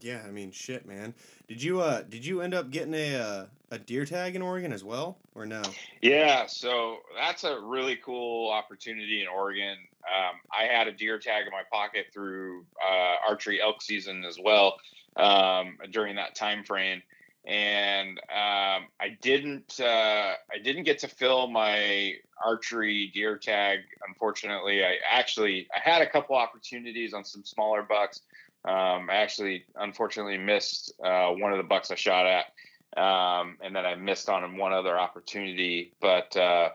[0.04, 1.14] Yeah, I mean, shit, man.
[1.48, 4.72] Did you uh did you end up getting a uh, a deer tag in Oregon
[4.72, 5.62] as well, or no?
[6.02, 9.78] Yeah, so that's a really cool opportunity in Oregon.
[10.08, 14.38] Um, I had a deer tag in my pocket through uh, archery elk season as
[14.42, 14.78] well
[15.18, 17.02] um, during that time frame
[17.48, 23.80] and um, I didn't uh, I didn't get to fill my archery deer tag.
[24.06, 28.22] Unfortunately, I actually I had a couple opportunities on some smaller bucks.
[28.68, 33.74] Um, I actually unfortunately missed uh, one of the bucks I shot at, um, and
[33.74, 35.94] then I missed on one other opportunity.
[36.02, 36.70] But uh,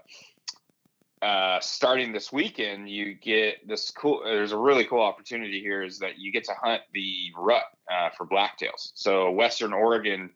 [1.20, 4.22] uh, starting this weekend, you get this cool.
[4.24, 8.08] There's a really cool opportunity here is that you get to hunt the rut uh,
[8.16, 8.92] for blacktails.
[8.94, 10.30] So Western Oregon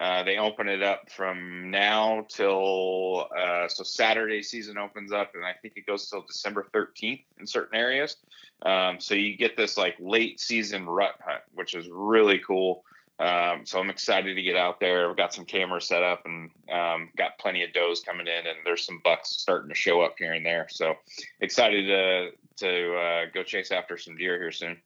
[0.00, 5.44] uh, they open it up from now till uh, so Saturday season opens up, and
[5.44, 8.16] I think it goes till December 13th in certain areas.
[8.62, 12.82] Um, so you get this like late season rut hunt, which is really cool.
[13.18, 15.10] Um, so I'm excited to get out there.
[15.10, 18.56] I've got some cameras set up and um, got plenty of does coming in, and
[18.64, 20.66] there's some bucks starting to show up here and there.
[20.70, 20.94] So
[21.42, 22.30] excited to
[22.64, 24.80] to uh, go chase after some deer here soon.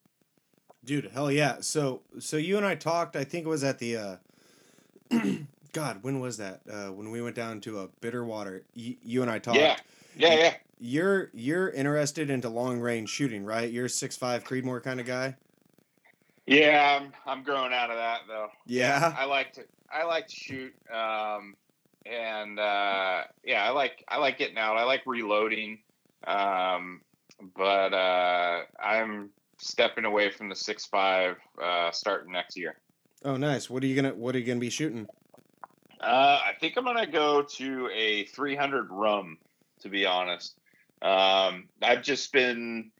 [0.85, 1.59] Dude, hell yeah!
[1.61, 3.14] So so you and I talked.
[3.14, 4.16] I think it was at the uh,
[5.72, 6.60] God, when was that?
[6.70, 9.58] Uh, when we went down to a bitter water, y- you and I talked.
[9.58, 9.76] Yeah,
[10.16, 10.54] yeah, yeah.
[10.80, 13.70] You're you're interested into long range shooting, right?
[13.70, 15.36] You're six five Creedmoor kind of guy.
[16.46, 18.48] Yeah, I'm I'm growing out of that though.
[18.66, 21.56] Yeah, I like to I like to shoot, um,
[22.04, 24.76] and uh, yeah, I like I like getting out.
[24.76, 25.78] I like reloading,
[26.26, 27.00] um,
[27.56, 32.76] but uh, I'm stepping away from the six five uh, starting next year.
[33.24, 33.70] Oh, nice.
[33.70, 35.06] What are you gonna What are you gonna be shooting?
[36.00, 39.38] Uh, I think I'm gonna go to a 300 rum.
[39.80, 40.56] To be honest,
[41.02, 42.90] um, I've just been,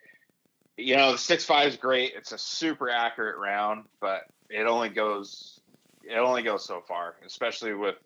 [0.77, 2.13] you know, the six five is great.
[2.15, 5.61] It's a super accurate round, but it only goes
[6.03, 7.97] it only goes so far, especially with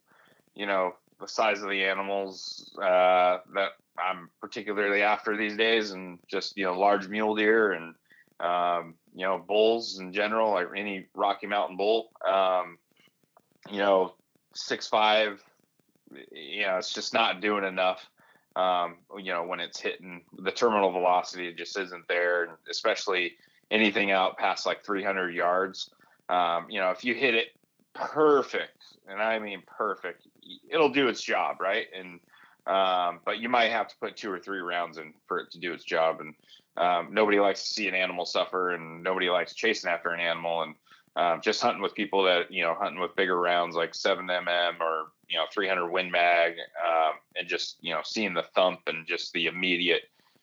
[0.54, 6.18] you know the size of the animals uh, that I'm particularly after these days, and
[6.28, 7.94] just you know large mule deer and
[8.40, 12.78] um, you know, bulls in general, like any Rocky Mountain bull, um,
[13.70, 14.14] you know,
[14.54, 15.42] six five,
[16.32, 18.08] you know, it's just not doing enough.
[18.56, 23.34] Um, you know, when it's hitting the terminal velocity, it just isn't there, especially
[23.70, 25.90] anything out past like 300 yards.
[26.28, 27.48] Um, you know, if you hit it
[27.94, 30.26] perfect, and I mean perfect,
[30.70, 31.86] it'll do its job, right?
[31.96, 32.20] And
[32.66, 35.58] um, but you might have to put two or three rounds in for it to
[35.58, 36.20] do its job.
[36.20, 36.34] And
[36.78, 40.62] um, nobody likes to see an animal suffer, and nobody likes chasing after an animal.
[40.62, 40.74] And
[41.16, 44.80] um, just hunting with people that you know hunting with bigger rounds like seven mm
[44.80, 46.52] or you know 300 Win Mag,
[46.86, 50.02] um, and just you know seeing the thump and just the immediate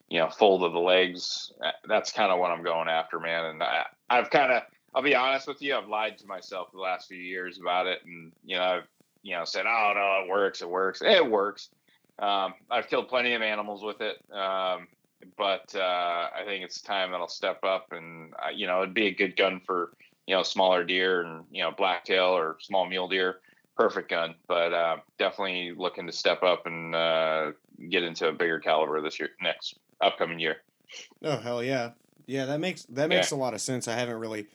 [0.10, 1.54] you know fold of the legs.
[1.64, 3.46] Uh, that's kind of what I'm going after, man.
[3.46, 6.80] And I, I've kind of I'll be honest with you, I've lied to myself the
[6.80, 8.88] last few years about it, and you know I've
[9.24, 11.70] you know said, oh no, it works, it works, it works.
[12.20, 14.18] Um, I've killed plenty of animals with it.
[14.32, 14.88] Um,
[15.38, 18.94] but uh, I think it's time that I'll step up, and uh, you know, it'd
[18.94, 19.94] be a good gun for
[20.28, 23.40] you know smaller deer and you know blacktail or small mule deer.
[23.78, 27.52] Perfect gun, but uh, definitely looking to step up and uh,
[27.90, 30.58] get into a bigger caliber this year, next upcoming year.
[31.24, 31.92] Oh hell yeah,
[32.26, 33.38] yeah that makes that makes yeah.
[33.38, 33.88] a lot of sense.
[33.88, 34.48] I haven't really,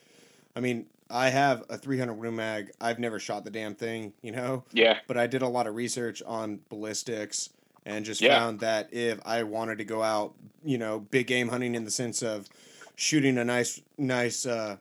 [0.55, 2.71] I mean, I have a 300 Win Mag.
[2.79, 4.63] I've never shot the damn thing, you know.
[4.71, 4.99] Yeah.
[5.07, 7.49] But I did a lot of research on ballistics
[7.85, 8.37] and just yeah.
[8.37, 11.91] found that if I wanted to go out, you know, big game hunting in the
[11.91, 12.47] sense of
[12.95, 14.77] shooting a nice, nice uh,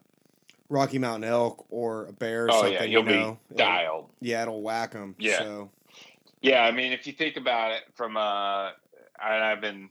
[0.68, 4.04] Rocky Mountain elk or a bear or oh, something, yeah, you'll you know, be dialed.
[4.04, 5.14] It'll, yeah, it'll whack them.
[5.18, 5.38] Yeah.
[5.38, 5.70] So.
[6.42, 8.70] Yeah, I mean, if you think about it from, uh,
[9.18, 9.90] I've been,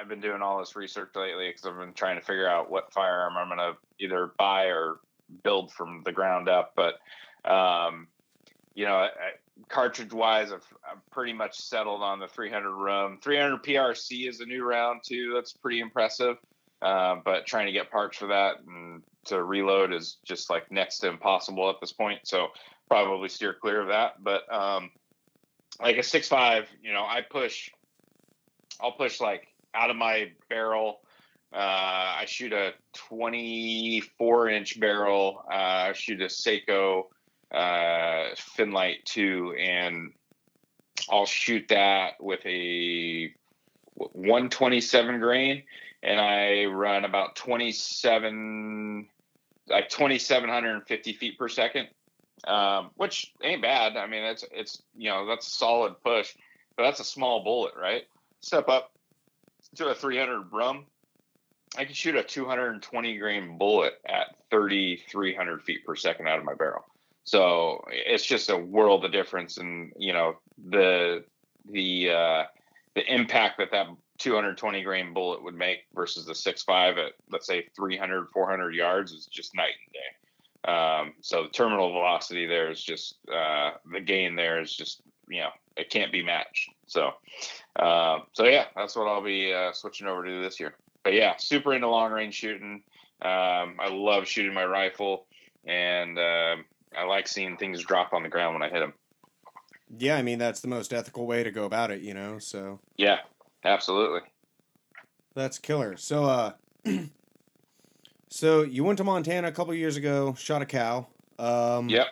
[0.00, 2.92] I've been doing all this research lately because I've been trying to figure out what
[2.92, 5.00] firearm I'm going to either buy or
[5.42, 6.74] build from the ground up.
[6.76, 7.00] But,
[7.50, 8.06] um,
[8.74, 9.08] you know, I,
[9.68, 13.18] cartridge wise, I've, I've, pretty much settled on the 300 rum.
[13.22, 15.32] 300 PRC is a new round too.
[15.34, 16.36] That's pretty impressive.
[16.82, 20.98] Uh, but trying to get parts for that and to reload is just like next
[20.98, 22.20] to impossible at this point.
[22.24, 22.48] So
[22.88, 24.22] probably steer clear of that.
[24.22, 24.90] But um,
[25.80, 27.70] like a six five, you know, I push.
[28.80, 31.00] I'll push like out of my barrel.
[31.54, 35.44] Uh, I shoot a 24 inch barrel.
[35.48, 37.04] Uh, I shoot a Seiko
[37.54, 40.12] uh, Finlight 2, and
[41.08, 43.32] I'll shoot that with a
[43.94, 45.62] 127 grain,
[46.02, 49.08] and I run about 27,
[49.68, 51.88] like 2,750 feet per second,
[52.46, 53.96] um, which ain't bad.
[53.96, 56.34] I mean, it's it's you know that's a solid push,
[56.76, 58.02] but that's a small bullet, right?
[58.40, 58.90] Step up
[59.76, 60.86] to a 300 rum.
[61.76, 66.54] I can shoot a 220 grain bullet at 3,300 feet per second out of my
[66.54, 66.84] barrel.
[67.24, 70.36] So it's just a world of difference, and you know
[70.70, 71.24] the
[71.70, 72.44] the uh,
[72.94, 73.86] the impact that that
[74.18, 79.26] 220 grain bullet would make versus the 6.5 at let's say 300 400 yards is
[79.26, 80.70] just night and day.
[80.72, 85.40] Um, so the terminal velocity there is just uh, the gain there is just you
[85.40, 86.70] know it can't be matched.
[86.86, 87.12] So
[87.76, 90.74] uh, so yeah, that's what I'll be uh, switching over to this year.
[91.02, 92.82] But yeah, super into long range shooting.
[93.22, 95.26] Um, I love shooting my rifle,
[95.66, 96.64] and um,
[96.96, 98.94] I like seeing things drop on the ground when I hit them.
[99.98, 102.38] Yeah, I mean that's the most ethical way to go about it, you know.
[102.38, 103.20] So yeah,
[103.64, 104.20] absolutely.
[105.34, 105.96] That's killer.
[105.96, 106.52] So uh,
[108.28, 111.06] so you went to Montana a couple years ago, shot a cow.
[111.38, 112.08] Um, yep.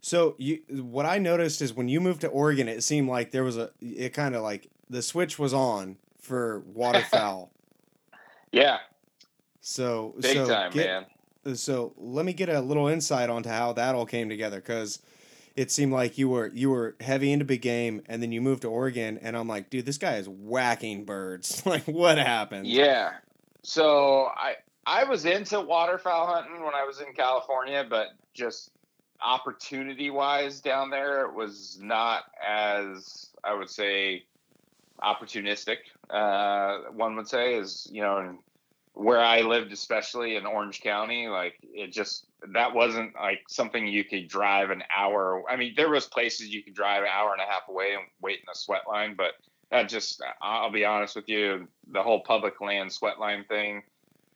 [0.00, 3.44] So you, what I noticed is when you moved to Oregon, it seemed like there
[3.44, 7.50] was a, it kind of like the switch was on for waterfowl.
[8.52, 8.78] yeah.
[9.60, 11.06] So big so time, get, man
[11.54, 15.00] so let me get a little insight onto how that all came together because
[15.56, 18.62] it seemed like you were you were heavy into big game and then you moved
[18.62, 21.64] to Oregon and I'm like, dude, this guy is whacking birds.
[21.66, 22.66] like what happened?
[22.66, 23.12] Yeah.
[23.62, 28.70] So I I was into waterfowl hunting when I was in California, but just
[29.22, 34.24] opportunity wise down there it was not as I would say
[35.02, 35.76] opportunistic.
[36.08, 38.38] Uh, one would say is you know
[38.94, 44.04] where I lived, especially in Orange County, like it just that wasn't like something you
[44.04, 45.42] could drive an hour.
[45.48, 48.02] I mean, there was places you could drive an hour and a half away and
[48.20, 49.32] wait in a sweat line, but
[49.70, 53.82] that just I'll be honest with you, the whole public land sweat line thing,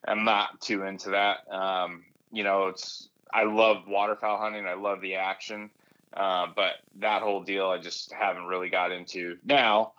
[0.07, 1.51] I'm not too into that.
[1.53, 5.71] Um, you know, it's I love waterfowl hunting, I love the action,
[6.17, 9.37] uh, but that whole deal I just haven't really got into.
[9.45, 9.93] Now,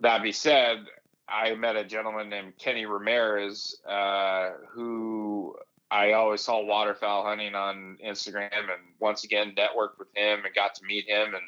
[0.00, 0.84] that be said,
[1.28, 5.56] I met a gentleman named Kenny Ramirez, uh, who
[5.90, 10.74] I always saw waterfowl hunting on Instagram, and once again networked with him and got
[10.76, 11.44] to meet him, and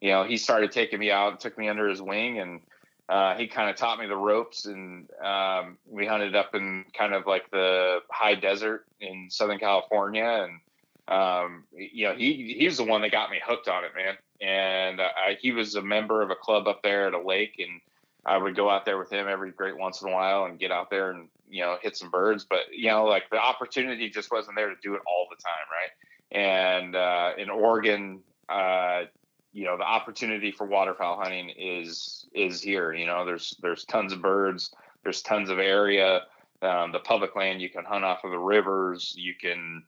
[0.00, 2.60] you know he started taking me out, and took me under his wing, and
[3.08, 7.12] uh, he kind of taught me the ropes, and um, we hunted up in kind
[7.12, 10.60] of like the high desert in Southern California, and
[11.08, 14.16] um, you know he he was the one that got me hooked on it, man.
[14.40, 17.80] And uh, he was a member of a club up there at a lake, and
[18.24, 20.70] I would go out there with him every great once in a while and get
[20.70, 22.44] out there and you know hit some birds.
[22.48, 25.66] But you know, like the opportunity just wasn't there to do it all the time,
[25.70, 26.82] right?
[26.82, 29.02] And uh, in Oregon, uh,
[29.52, 32.92] you know, the opportunity for waterfowl hunting is is here.
[32.92, 36.22] You know, there's there's tons of birds, there's tons of area.
[36.62, 39.14] Um, the public land you can hunt off of the rivers.
[39.16, 39.82] You can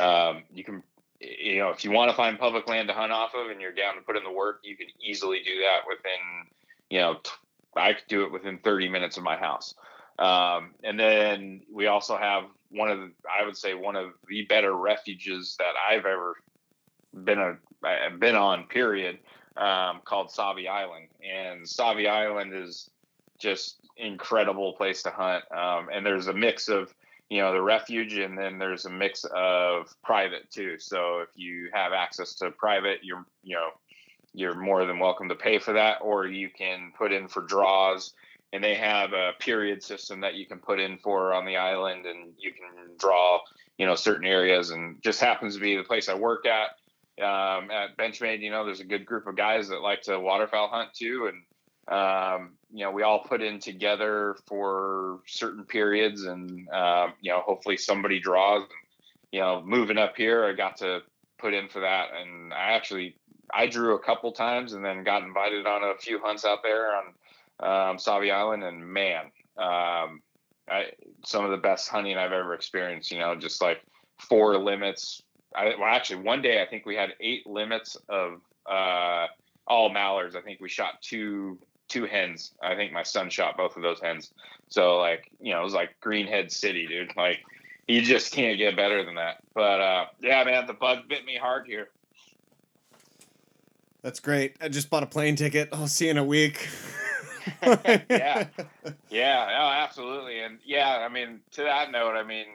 [0.00, 0.82] um, you can
[1.20, 3.72] you know, if you want to find public land to hunt off of and you're
[3.72, 6.46] down to put in the work, you can easily do that within,
[6.90, 7.16] you know,
[7.76, 9.74] I could do it within 30 minutes of my house.
[10.18, 14.42] Um, and then we also have one of the, I would say one of the
[14.46, 16.36] better refuges that I've ever
[17.12, 17.56] been a
[18.18, 18.64] been on.
[18.64, 19.18] Period.
[19.56, 22.90] Um, called Sauvie Island, and Sauvie Island is
[23.38, 25.44] just incredible place to hunt.
[25.50, 26.94] Um, and there's a mix of
[27.30, 30.78] you know the refuge, and then there's a mix of private too.
[30.78, 33.68] So if you have access to private, you're you know
[34.36, 38.12] you're more than welcome to pay for that, or you can put in for draws.
[38.52, 42.04] And they have a period system that you can put in for on the island
[42.06, 43.40] and you can draw
[43.78, 44.70] you know certain areas.
[44.70, 46.68] And just happens to be the place i work at
[47.24, 50.68] um, at benchmade you know there's a good group of guys that like to waterfowl
[50.68, 51.30] hunt too.
[51.32, 57.32] And um, you know we all put in together for certain periods and um, you
[57.32, 58.62] know hopefully somebody draws.
[58.62, 58.70] And,
[59.32, 61.00] you know moving up here i got to
[61.38, 62.10] put in for that.
[62.14, 63.16] And i actually
[63.52, 66.94] i drew a couple times and then got invited on a few hunts out there
[66.96, 67.04] on
[67.60, 70.20] um, Sauvie Island, and man, um,
[70.68, 70.90] I,
[71.24, 73.10] some of the best hunting I've ever experienced.
[73.10, 73.82] You know, just like
[74.18, 75.22] four limits.
[75.54, 79.26] I, well, actually, one day I think we had eight limits of uh,
[79.66, 80.36] all mallards.
[80.36, 82.52] I think we shot two two hens.
[82.62, 84.32] I think my son shot both of those hens.
[84.68, 87.12] So like, you know, it was like Greenhead City, dude.
[87.16, 87.38] Like,
[87.86, 89.36] you just can't get better than that.
[89.54, 91.88] But uh, yeah, man, the bug bit me hard here.
[94.02, 94.56] That's great.
[94.60, 95.70] I just bought a plane ticket.
[95.72, 96.68] I'll see you in a week.
[97.62, 98.46] yeah,
[99.10, 102.46] yeah, no, absolutely, and yeah, I mean, to that note, I mean,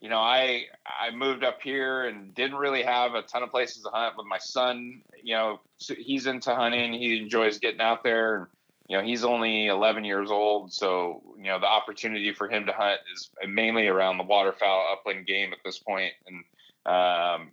[0.00, 3.82] you know, I I moved up here and didn't really have a ton of places
[3.82, 4.14] to hunt.
[4.16, 6.92] But my son, you know, he's into hunting.
[6.92, 8.46] He enjoys getting out there, and
[8.88, 12.72] you know, he's only 11 years old, so you know, the opportunity for him to
[12.72, 16.12] hunt is mainly around the waterfowl upland game at this point.
[16.26, 16.44] point,
[16.86, 17.50] and um,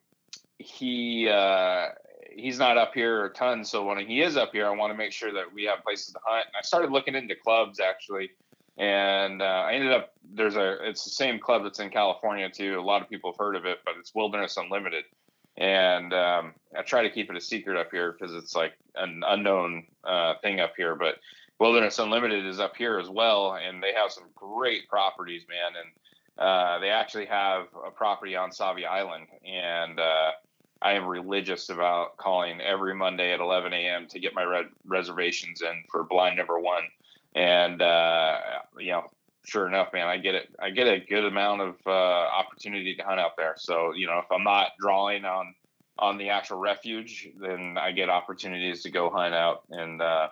[0.58, 1.88] he uh,
[2.36, 3.64] he's not up here a ton.
[3.64, 6.14] So when he is up here, I want to make sure that we have places
[6.14, 6.46] to hunt.
[6.48, 8.32] And I started looking into clubs actually,
[8.78, 12.80] and uh, I ended up there's a it's the same club that's in California too.
[12.80, 15.06] A lot of people have heard of it, but it's Wilderness Unlimited.
[15.58, 19.22] And um, I try to keep it a secret up here because it's like an
[19.28, 20.96] unknown uh, thing up here.
[20.96, 21.16] But
[21.60, 25.74] Wilderness Unlimited is up here as well, and they have some great properties, man.
[25.80, 25.92] And
[26.48, 30.32] uh, they actually have a property on Sauvie Island, and uh,
[30.82, 34.08] I am religious about calling every Monday at 11 a.m.
[34.08, 36.84] to get my red reservations in for blind number one.
[37.36, 38.40] And uh,
[38.80, 39.06] you know,
[39.46, 40.56] sure enough, man, I get it.
[40.60, 43.56] I get a good amount of uh, opportunity to hunt out there.
[43.58, 45.54] So you know, if I'm not drawing on
[46.00, 50.30] on the actual refuge, then I get opportunities to go hunt out and uh,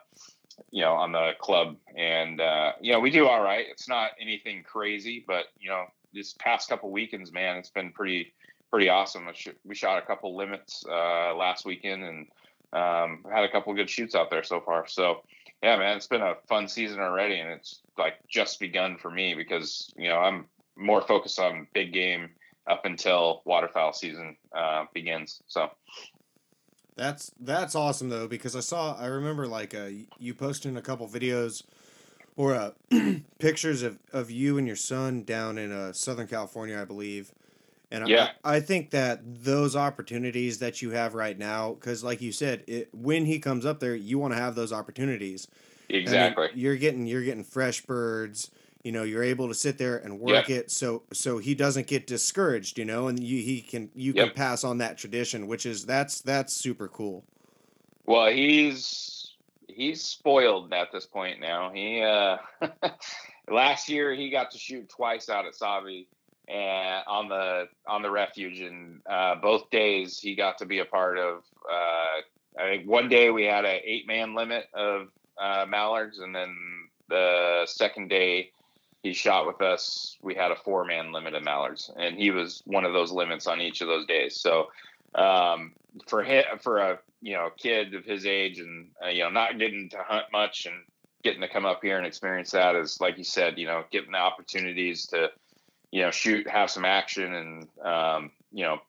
[0.72, 1.78] you know on the club.
[1.96, 3.66] And uh, you know, we do all right.
[3.70, 8.34] It's not anything crazy, but you know, this past couple weekends, man, it's been pretty
[8.72, 9.28] pretty awesome.
[9.66, 12.28] We shot a couple limits uh, last weekend and
[12.74, 14.88] um, had a couple good shoots out there so far.
[14.88, 15.24] So
[15.64, 19.34] yeah, man, it's been a fun season already, and it's like just begun for me
[19.34, 22.30] because you know I'm more focused on big game
[22.68, 25.42] up until waterfowl season uh, begins.
[25.48, 25.70] So
[26.96, 31.08] that's that's awesome though because I saw I remember like uh, you posting a couple
[31.08, 31.64] videos
[32.36, 32.72] or uh,
[33.40, 37.34] pictures of, of you and your son down in uh, Southern California, I believe.
[37.92, 38.32] And yeah.
[38.44, 42.64] I, I think that those opportunities that you have right now, because like you said,
[42.68, 45.48] it, when he comes up there, you want to have those opportunities.
[45.90, 46.46] Exactly.
[46.46, 48.52] I mean, you're getting you're getting fresh birds.
[48.84, 50.66] You know, you're able to sit there and work yep.
[50.66, 52.78] it, so so he doesn't get discouraged.
[52.78, 54.28] You know, and you he can you yep.
[54.28, 57.26] can pass on that tradition, which is that's that's super cool.
[58.06, 59.36] Well, he's
[59.68, 61.72] he's spoiled at this point now.
[61.74, 62.38] He uh
[63.50, 66.06] last year he got to shoot twice out at Sauvie
[66.56, 68.60] on the on the refuge.
[68.60, 72.22] And uh, both days he got to be a part of uh,
[72.60, 76.20] i think one day we had an eight man limit of uh, mallards.
[76.20, 76.56] And then
[77.08, 78.52] the second day
[79.02, 81.92] he shot with us we had a four man limit of mallards.
[81.98, 84.36] And he was one of those limits on each of those days.
[84.40, 84.70] So
[85.16, 85.74] um,
[86.08, 89.58] for him for a you know kid of his age and uh, you know not
[89.58, 90.76] getting to hunt much and
[91.24, 94.12] getting to come up here and experience that is like you said you know getting
[94.12, 95.30] the opportunities to
[95.92, 98.80] you know, shoot, have some action, and um, you know,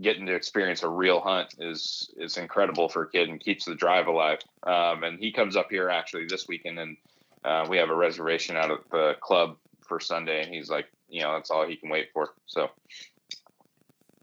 [0.00, 3.74] getting to experience a real hunt is is incredible for a kid and keeps the
[3.74, 4.38] drive alive.
[4.62, 6.96] Um, and he comes up here actually this weekend, and
[7.44, 11.22] uh, we have a reservation out at the club for Sunday, and he's like, you
[11.22, 12.34] know, that's all he can wait for.
[12.46, 12.70] So.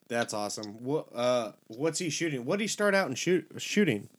[0.09, 0.83] That's awesome.
[0.83, 2.45] What uh, what's he shooting?
[2.45, 4.09] What did he start out and shoot shooting?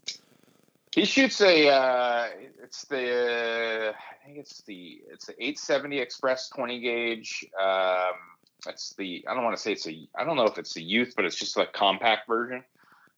[0.94, 1.68] He shoots a.
[1.68, 2.28] Uh,
[2.62, 3.92] it's the.
[3.96, 5.00] I think it's the.
[5.10, 7.44] It's the 870 Express 20 gauge.
[7.60, 8.14] Um,
[8.68, 10.80] it's the I don't want to say it's a I don't know if it's a
[10.80, 12.62] youth, but it's just a compact version.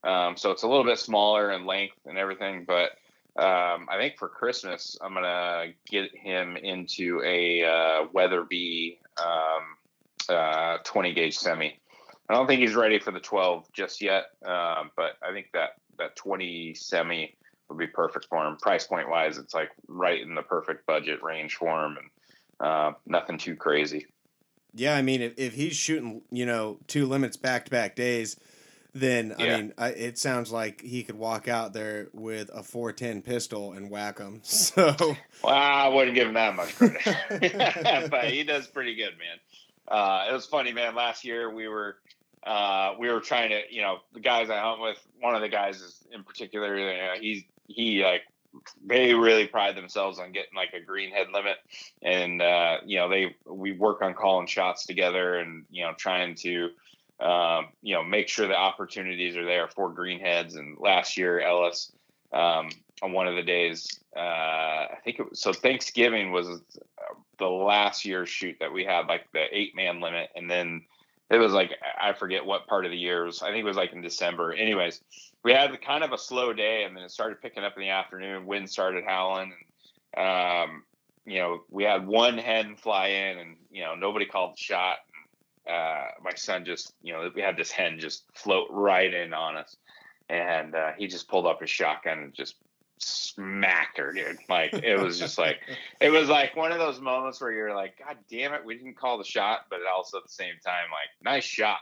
[0.03, 2.93] Um, so it's a little bit smaller in length and everything, but
[3.37, 10.79] um, I think for Christmas I'm gonna get him into a uh, Weatherby um, uh,
[10.83, 11.79] 20 gauge semi.
[12.29, 15.77] I don't think he's ready for the 12 just yet, um, but I think that
[15.99, 17.37] that 20 semi
[17.69, 18.57] would be perfect for him.
[18.57, 22.93] Price point wise, it's like right in the perfect budget range for him, and uh,
[23.07, 24.07] nothing too crazy.
[24.75, 28.37] Yeah, I mean, if, if he's shooting, you know, two limits back to back days,
[28.95, 29.45] then yeah.
[29.45, 33.73] I mean, I, it sounds like he could walk out there with a 410 pistol
[33.73, 34.43] and whack them.
[34.45, 34.95] So,
[35.43, 37.01] well, I wouldn't give him that much credit,
[38.11, 39.39] but he does pretty good, man.
[39.89, 40.95] Uh, it was funny, man.
[40.95, 41.97] Last year we were
[42.47, 44.99] uh, we were trying to, you know, the guys I hunt with.
[45.21, 46.77] One of the guys is in particular.
[46.77, 48.23] Uh, he's he like
[48.85, 51.57] they really pride themselves on getting like a green head limit.
[52.03, 56.35] And uh, you know they we work on calling shots together and you know trying
[56.37, 56.71] to
[57.21, 61.41] um, you know make sure the opportunities are there for green heads and last year
[61.41, 61.93] ellis
[62.33, 62.69] um,
[63.03, 66.61] on one of the days uh, i think it was so thanksgiving was
[67.39, 70.31] the last year's shoot that we had like the eight man limit.
[70.35, 70.83] And then
[71.31, 73.43] it was like i forget what part of the year was.
[73.43, 74.53] I think it was like in december.
[74.53, 75.01] Anyways
[75.47, 77.91] we had kind of a slow day, and then it started picking up in the
[77.91, 78.47] afternoon.
[78.47, 79.53] Wind started howling,
[80.17, 80.83] and um,
[81.25, 84.97] you know we had one hen fly in, and you know nobody called the shot.
[85.65, 89.33] And, uh, my son just, you know, we had this hen just float right in
[89.33, 89.77] on us,
[90.29, 92.57] and uh, he just pulled up his shotgun and just
[92.99, 94.39] smacked her, dude.
[94.49, 95.61] Like it was just like
[96.01, 98.97] it was like one of those moments where you're like, God damn it, we didn't
[98.97, 101.81] call the shot, but also at the same time, like, nice shot,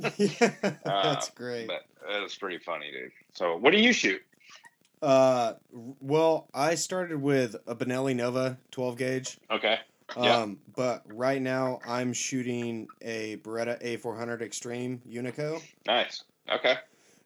[0.00, 0.12] man.
[0.16, 1.66] yeah, that's uh, great.
[1.66, 3.12] But it was pretty funny, dude.
[3.34, 4.22] So what do you shoot?
[5.02, 5.54] Uh
[6.00, 9.38] well, I started with a Benelli Nova 12 gauge.
[9.50, 9.78] Okay.
[10.16, 10.46] Um, yeah.
[10.76, 15.62] but right now I'm shooting a Beretta A400 Extreme Unico.
[15.86, 16.24] Nice.
[16.52, 16.76] Okay.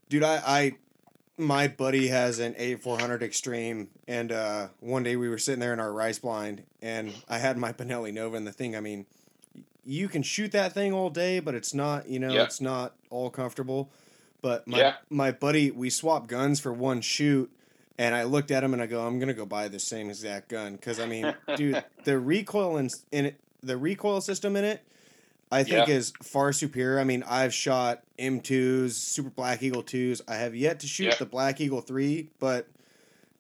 [0.08, 0.72] Dude, I, I
[1.38, 5.80] my buddy has an A400 Extreme, and uh, one day we were sitting there in
[5.80, 8.76] our rice blind, and I had my Benelli Nova in the thing.
[8.76, 9.06] I mean,
[9.84, 12.42] you can shoot that thing all day, but it's not, you know, yeah.
[12.42, 13.88] it's not all comfortable.
[14.42, 14.94] But my yeah.
[15.08, 17.50] my buddy, we swapped guns for one shoot,
[17.96, 20.48] and I looked at him and I go, I'm gonna go buy the same exact
[20.48, 24.82] gun because I mean, dude, the recoil in, in it, the recoil system in it
[25.50, 25.94] I think yeah.
[25.94, 27.00] is far superior.
[27.00, 30.20] I mean, I've shot M2s, Super Black Eagle 2s.
[30.28, 31.14] I have yet to shoot yeah.
[31.14, 32.66] the Black Eagle 3, but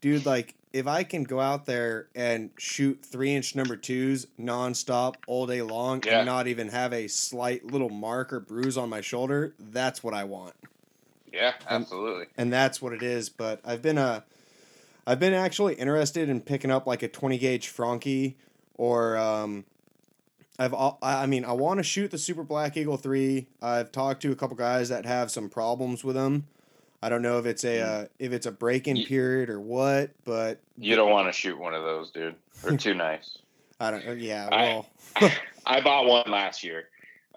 [0.00, 5.46] dude, like if I can go out there and shoot 3-inch number 2s nonstop all
[5.46, 6.18] day long yeah.
[6.18, 10.14] and not even have a slight little mark or bruise on my shoulder, that's what
[10.14, 10.54] I want.
[11.32, 12.22] Yeah, absolutely.
[12.22, 14.20] And, and that's what it is, but I've been a uh,
[15.06, 18.36] I've been actually interested in picking up like a 20 gauge Franchi
[18.74, 19.64] or um,
[20.58, 23.46] I've I mean I want to shoot the Super Black Eagle three.
[23.62, 26.48] I've talked to a couple guys that have some problems with them.
[27.00, 30.10] I don't know if it's a uh, if it's a break in period or what,
[30.24, 32.34] but you don't want to shoot one of those, dude.
[32.62, 33.38] They're too nice.
[33.78, 34.08] I don't.
[34.08, 34.48] Uh, yeah.
[34.50, 34.86] Well,
[35.16, 36.88] I, I bought one last year.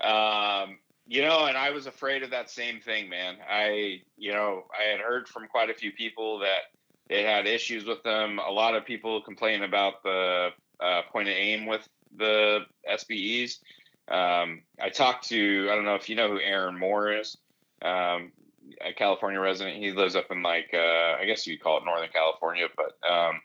[0.01, 3.35] Um, you know, and I was afraid of that same thing, man.
[3.47, 6.71] I, you know, I had heard from quite a few people that
[7.07, 8.39] they had issues with them.
[8.39, 10.49] A lot of people complain about the
[10.79, 11.87] uh, point of aim with
[12.17, 12.59] the
[12.89, 13.59] SBEs.
[14.07, 17.37] Um, I talked to I don't know if you know who Aaron Moore is,
[17.81, 18.31] um,
[18.85, 19.77] a California resident.
[19.77, 23.41] He lives up in like uh, I guess you'd call it Northern California, but um,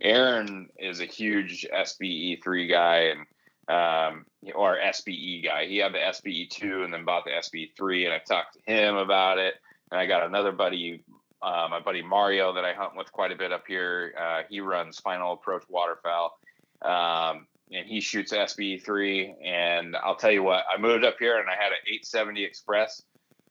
[0.00, 3.26] Aaron is a huge SBE three guy and
[3.70, 5.66] um, or SBE guy.
[5.66, 8.72] He had the SBE two and then bought the SBE three, and I talked to
[8.72, 9.54] him about it.
[9.90, 11.02] And I got another buddy,
[11.42, 14.14] uh, my buddy Mario, that I hunt with quite a bit up here.
[14.18, 16.36] Uh, he runs Final Approach Waterfowl.
[16.82, 19.34] Um, and he shoots SBE3.
[19.44, 23.02] And I'll tell you what, I moved up here and I had an 870 Express.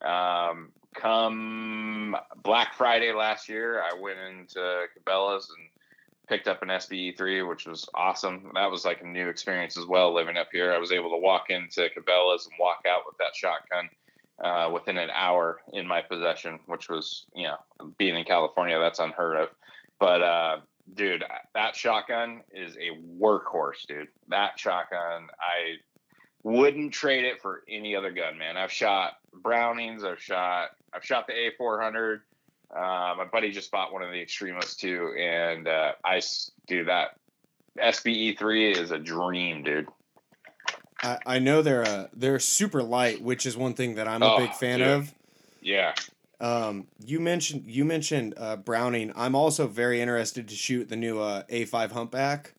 [0.01, 5.67] Um, come Black Friday last year, I went into Cabela's and
[6.27, 8.51] picked up an SBE3, which was awesome.
[8.53, 10.73] That was like a new experience as well living up here.
[10.73, 13.89] I was able to walk into Cabela's and walk out with that shotgun.
[14.41, 17.57] Uh, within an hour in my possession, which was, you know,
[17.97, 19.49] being in California, that's unheard of.
[19.99, 20.57] But uh,
[20.99, 21.23] dude,
[21.55, 24.09] that shotgun is a workhorse, dude.
[24.27, 25.77] That shotgun, I
[26.43, 28.57] wouldn't trade it for any other gun, man.
[28.57, 32.19] I've shot Brownings, I've shot, I've shot the A400.
[32.75, 36.21] Uh, my buddy just bought one of the Extremos too, and uh, I
[36.67, 37.15] do that.
[37.81, 39.87] SBE three is a dream, dude.
[41.01, 44.33] I, I know they're uh, they're super light, which is one thing that I'm a
[44.33, 44.87] oh, big fan dude.
[44.89, 45.13] of.
[45.61, 45.93] Yeah,
[46.39, 49.11] um, you mentioned you mentioned uh, Browning.
[49.15, 52.53] I'm also very interested to shoot the new uh, A5 Humpback.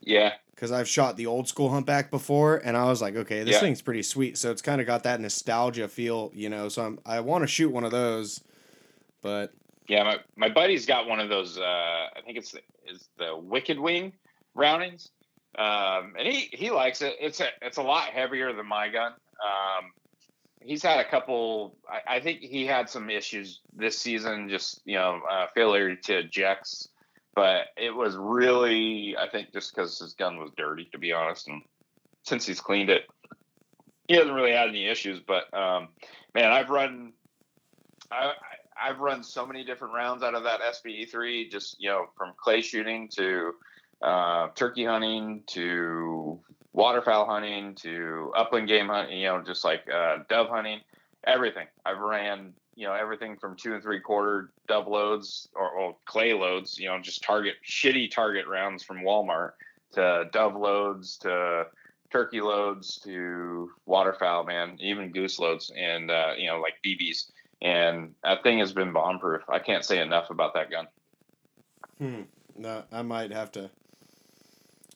[0.00, 0.34] Yeah.
[0.54, 3.60] Because I've shot the old school humpback before, and I was like, okay, this Yeah.
[3.60, 4.36] thing's pretty sweet.
[4.38, 6.68] So it's kind of got that nostalgia feel, you know.
[6.68, 8.40] So I'm, I want to shoot one of those,
[9.22, 9.52] but
[9.86, 11.58] Yeah, my, my buddy's got one of those.
[11.58, 11.62] Uh,
[12.16, 14.12] I think it's the, is the Wicked Wing
[14.54, 15.10] Brownings,
[15.56, 17.14] um, and he he likes it.
[17.20, 19.12] It's a it's a lot heavier than my gun.
[19.12, 19.92] Um,
[20.60, 21.76] he's had a couple.
[21.88, 26.18] I, I think he had some issues this season, just you know, uh, failure to
[26.18, 26.88] ejects.
[27.34, 31.46] But it was really, I think, just because his gun was dirty, to be honest.
[31.46, 31.62] And
[32.24, 33.02] since he's cleaned it,
[34.08, 35.20] he hasn't really had any issues.
[35.20, 35.88] But um,
[36.34, 37.12] man, I've run.
[38.10, 38.32] I,
[38.80, 42.32] I've run so many different rounds out of that SBE three, just you know, from
[42.36, 43.52] clay shooting to
[44.02, 46.40] uh, turkey hunting to
[46.78, 50.78] waterfowl hunting to upland game hunting, you know, just like uh, dove hunting,
[51.26, 51.66] everything.
[51.84, 56.32] I've ran, you know, everything from two and three quarter dove loads or, or clay
[56.34, 59.54] loads, you know, just target shitty target rounds from Walmart
[59.94, 61.64] to dove loads to
[62.12, 67.24] turkey loads to waterfowl, man, even goose loads and uh, you know, like BBs
[67.60, 69.42] and that thing has been bomb proof.
[69.48, 70.86] I can't say enough about that gun.
[71.98, 72.22] hmm,
[72.56, 73.68] no, I might have to.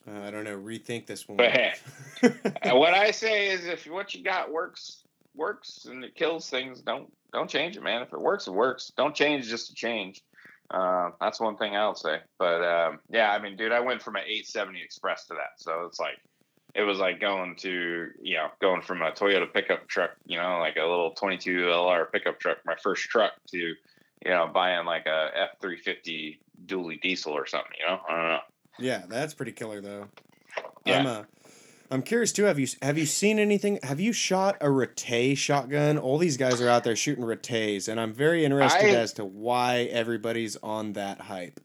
[0.09, 0.59] Uh, I don't know.
[0.59, 1.37] Rethink this one.
[1.37, 1.75] But hey,
[2.73, 7.11] what I say is, if what you got works, works, and it kills things, don't
[7.33, 8.03] don't change it, man.
[8.03, 8.93] If it works, it works.
[8.97, 10.23] Don't change just to change.
[10.71, 12.21] Uh, that's one thing I'll say.
[12.39, 15.85] But um, yeah, I mean, dude, I went from an 870 Express to that, so
[15.87, 16.19] it's like
[16.75, 20.59] it was like going to you know going from a Toyota pickup truck, you know,
[20.59, 25.07] like a little 22 LR pickup truck, my first truck, to you know buying like
[25.07, 27.73] a F350 dually diesel or something.
[27.79, 28.41] You know, I don't know.
[28.79, 30.09] Yeah, that's pretty killer though.
[30.85, 31.01] Yeah.
[31.01, 31.23] I'm uh,
[31.91, 32.45] I'm curious too.
[32.45, 33.79] Have you have you seen anything?
[33.83, 35.99] Have you shot a Retay shotgun?
[35.99, 39.25] All these guys are out there shooting Retays, and I'm very interested I- as to
[39.25, 41.61] why everybody's on that hype.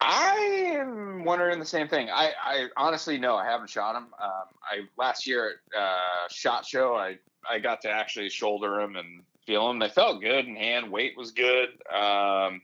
[0.00, 2.10] I am wondering the same thing.
[2.10, 4.08] I, I honestly no, I haven't shot him.
[4.20, 7.18] Um, I last year at uh, Shot Show, I
[7.48, 9.78] I got to actually shoulder him and feel them.
[9.78, 10.90] They felt good in hand.
[10.90, 11.68] Weight was good.
[11.92, 12.62] Um,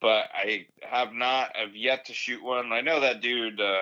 [0.00, 2.72] but I have not have yet to shoot one.
[2.72, 3.60] I know that dude.
[3.60, 3.78] Uh,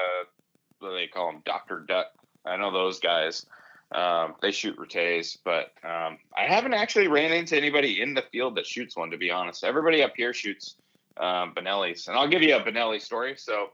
[0.81, 1.43] they call him?
[1.45, 2.07] Doctor Duck.
[2.45, 3.47] I know those guys.
[3.93, 8.57] Um, they shoot retays, but um, I haven't actually ran into anybody in the field
[8.57, 9.11] that shoots one.
[9.11, 10.77] To be honest, everybody up here shoots
[11.19, 13.37] um, Benelli's, and I'll give you a Benelli story.
[13.37, 13.71] So,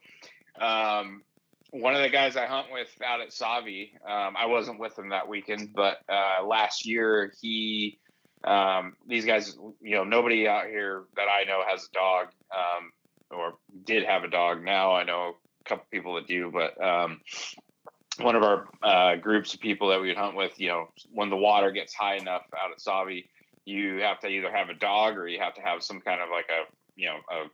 [0.60, 1.22] um,
[1.70, 5.08] one of the guys I hunt with out at Sauvie, um, I wasn't with him
[5.08, 7.98] that weekend, but uh, last year he,
[8.44, 12.92] um, these guys, you know, nobody out here that I know has a dog, um,
[13.30, 14.64] or did have a dog.
[14.64, 17.20] Now I know a couple people that do, but um,
[18.20, 21.30] one of our uh, groups of people that we would hunt with, you know, when
[21.30, 23.28] the water gets high enough out at Sauvie,
[23.64, 26.28] you have to either have a dog or you have to have some kind of
[26.30, 26.64] like a,
[26.96, 27.44] you know, a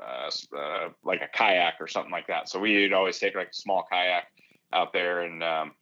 [0.00, 2.48] uh, uh, like a kayak or something like that.
[2.48, 4.24] So we'd always take like a small kayak
[4.72, 5.22] out there.
[5.22, 5.72] And um,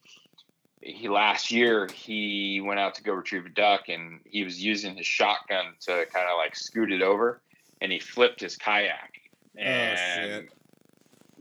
[0.81, 4.97] he last year he went out to go retrieve a duck, and he was using
[4.97, 7.41] his shotgun to kind of like scoot it over,
[7.81, 9.13] and he flipped his kayak.
[9.57, 10.53] And oh shit!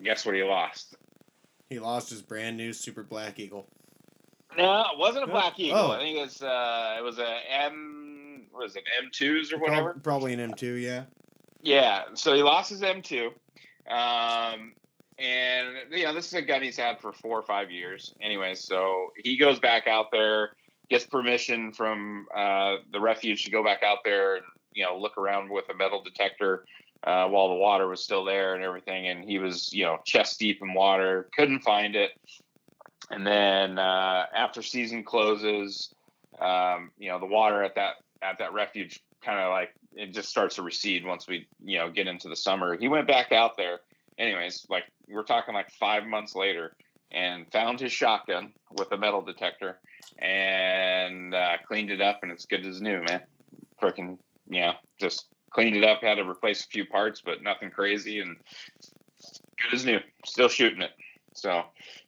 [0.04, 0.96] guess what he lost?
[1.70, 3.68] He lost his brand new Super Black Eagle.
[4.58, 5.78] No, it wasn't a black eagle.
[5.78, 5.92] Oh.
[5.92, 8.48] I think it was uh, it was a M.
[8.54, 9.94] Was it M twos or whatever?
[10.02, 11.04] Probably an M2, yeah.
[11.62, 13.32] Yeah, so he lost his M2.
[13.90, 14.74] Um,
[15.18, 18.14] and, you know, this is a gun he's had for four or five years.
[18.22, 20.52] Anyway, so he goes back out there,
[20.90, 25.18] gets permission from uh, the refuge to go back out there and, you know, look
[25.18, 26.66] around with a metal detector
[27.04, 29.08] uh, while the water was still there and everything.
[29.08, 32.12] And he was, you know, chest deep in water, couldn't find it.
[33.10, 35.94] And then uh, after season closes,
[36.40, 40.30] um, you know, the water at that at that refuge kind of like it just
[40.30, 42.78] starts to recede once we you know get into the summer.
[42.78, 43.80] He went back out there,
[44.18, 44.66] anyways.
[44.70, 46.76] Like we're talking like five months later,
[47.12, 49.80] and found his shotgun with a metal detector
[50.20, 53.22] and uh, cleaned it up, and it's good as new, man.
[53.82, 54.18] Freaking,
[54.50, 56.02] you know, just cleaned it up.
[56.02, 58.36] Had to replace a few parts, but nothing crazy, and
[59.62, 60.00] good as new.
[60.26, 60.92] Still shooting it.
[61.34, 61.64] So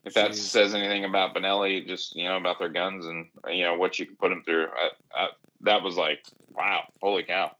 [0.05, 0.35] if that Jeez.
[0.35, 4.05] says anything about Benelli, just you know about their guns and you know what you
[4.05, 5.27] can put them through, I, I,
[5.61, 6.25] that was like
[6.57, 7.51] wow, holy cow.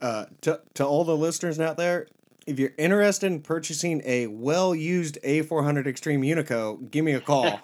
[0.00, 2.06] Uh, to, to all the listeners out there,
[2.46, 7.60] if you're interested in purchasing a well used A400 Extreme Unico, give me a call.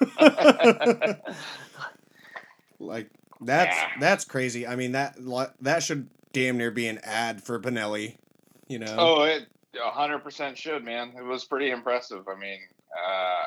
[2.78, 3.10] like
[3.40, 3.88] that's Yeah.
[4.00, 4.66] that's crazy.
[4.66, 5.16] I mean that
[5.60, 8.16] that should damn near be an ad for Benelli.
[8.68, 8.96] You know.
[8.98, 9.46] Oh, it
[9.82, 11.12] a hundred percent should, man.
[11.16, 12.26] It was pretty impressive.
[12.28, 12.60] I mean,
[12.96, 13.42] uh,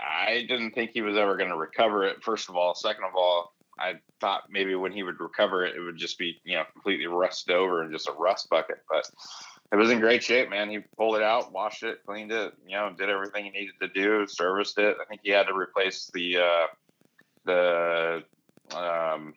[0.00, 2.22] I didn't think he was ever going to recover it.
[2.22, 5.80] First of all, second of all, I thought maybe when he would recover it, it
[5.80, 8.78] would just be you know completely rusted over and just a rust bucket.
[8.88, 9.08] But
[9.72, 10.70] it was in great shape, man.
[10.70, 13.88] He pulled it out, washed it, cleaned it, you know, did everything he needed to
[13.88, 14.96] do, serviced it.
[15.00, 16.66] I think he had to replace the uh,
[17.44, 18.22] the
[18.76, 19.34] um,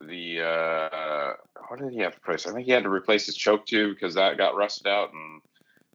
[0.00, 1.32] the uh,
[1.68, 2.46] what did he have to replace?
[2.46, 5.42] I think he had to replace his choke tube because that got rusted out and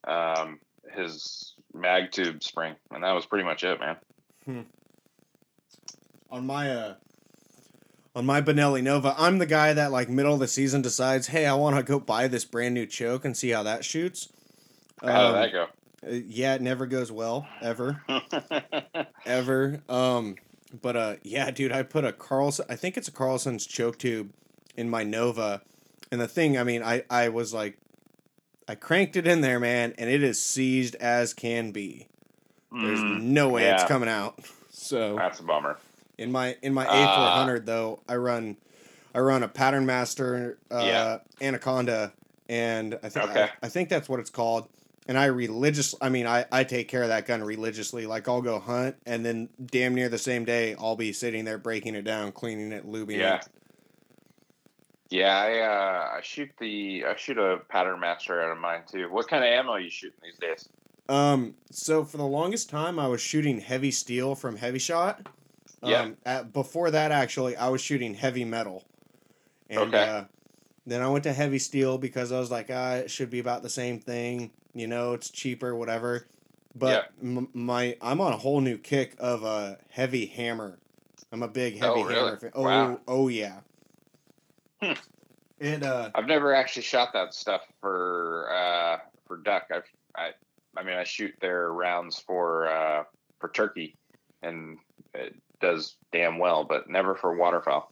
[0.05, 0.59] um,
[0.93, 3.95] his mag tube spring, and that was pretty much it, man.
[4.45, 4.61] Hmm.
[6.29, 6.95] On my uh,
[8.15, 11.45] on my Benelli Nova, I'm the guy that like middle of the season decides, hey,
[11.45, 14.29] I want to go buy this brand new choke and see how that shoots.
[15.01, 15.67] How um, did that go?
[16.05, 18.03] Uh, yeah, it never goes well ever,
[19.25, 19.81] ever.
[19.87, 20.35] Um,
[20.81, 22.65] but uh, yeah, dude, I put a Carlson.
[22.69, 24.31] I think it's a Carlson's choke tube
[24.75, 25.61] in my Nova,
[26.11, 27.77] and the thing, I mean, I I was like,
[28.67, 32.07] I cranked it in there, man, and it is seized as can be.
[32.71, 33.75] There's mm, no way yeah.
[33.75, 34.39] it's coming out.
[34.73, 35.77] So that's a bummer.
[36.21, 38.57] In my in my A four hundred though, I run
[39.13, 41.17] I run a Patternmaster uh, yeah.
[41.41, 42.13] Anaconda,
[42.47, 43.43] and I think okay.
[43.43, 44.69] I, I, think that's what it's called.
[45.07, 48.05] And I religious, I mean, I, I take care of that gun religiously.
[48.05, 51.57] Like I'll go hunt, and then damn near the same day, I'll be sitting there
[51.57, 53.37] breaking it down, cleaning it, lubing yeah.
[53.37, 53.47] it.
[55.09, 59.11] Yeah, I uh, I shoot the I shoot a Patternmaster out of mine too.
[59.11, 60.69] What kind of ammo are you shooting these days?
[61.09, 65.27] Um, so for the longest time, I was shooting HEVI-Steel from HEVI-Shot.
[65.83, 66.01] Yeah.
[66.01, 68.83] Um, at, before that, actually, I was shooting HEVI-Metal.
[69.69, 70.09] And, okay.
[70.09, 70.23] Uh,
[70.85, 73.69] then I went to HEVI-Steel because I was like, ah, it should be about the
[73.69, 74.51] same thing.
[74.73, 76.27] You know, it's cheaper, whatever.
[76.75, 77.37] But yeah.
[77.37, 80.77] m- my, I'm on a whole new kick of a HEVI-Hammer.
[81.31, 82.15] I'm a big heavy oh, really?
[82.15, 82.51] hammer fan.
[82.53, 82.99] Oh, wow.
[83.07, 83.59] oh yeah.
[84.81, 84.93] Hmm.
[85.61, 89.67] And uh, I've never actually shot that stuff for uh, for duck.
[89.71, 90.31] I've I
[90.75, 93.03] I mean I shoot their rounds for uh,
[93.39, 93.95] for turkey,
[94.41, 94.79] and
[95.13, 97.91] it does damn well, but never for waterfowl.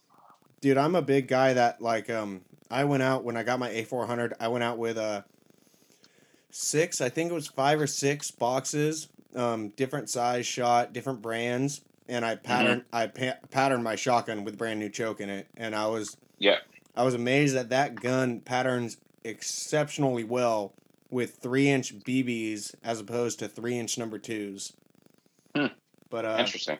[0.61, 3.69] Dude, I'm a big guy that like um I went out when I got my
[3.69, 4.33] A400.
[4.39, 5.21] I went out with uh
[6.51, 11.81] six, I think it was five or six boxes, um, different size shot, different brands,
[12.07, 12.95] and I patterned mm-hmm.
[12.95, 16.57] I pa- patterned my shotgun with brand new choke in it, and I was yeah
[16.95, 20.73] I was amazed that that gun patterns exceptionally well
[21.09, 24.73] with three inch BBs as opposed to three inch number twos.
[25.55, 25.67] Hmm.
[26.09, 26.79] But uh, interesting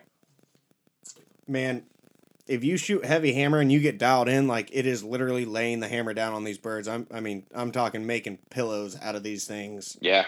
[1.50, 1.84] man,
[2.46, 5.88] if you shoot HEVI-Hammer and you get dialed in, like it is literally laying the
[5.88, 6.88] hammer down on these birds.
[6.88, 9.98] I'm, I mean, I'm talking making pillows out of these things.
[10.00, 10.26] Yeah.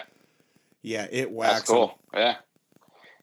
[0.81, 1.53] Yeah, it whacks.
[1.53, 1.97] That's cool.
[2.11, 2.21] Them.
[2.21, 2.35] Yeah.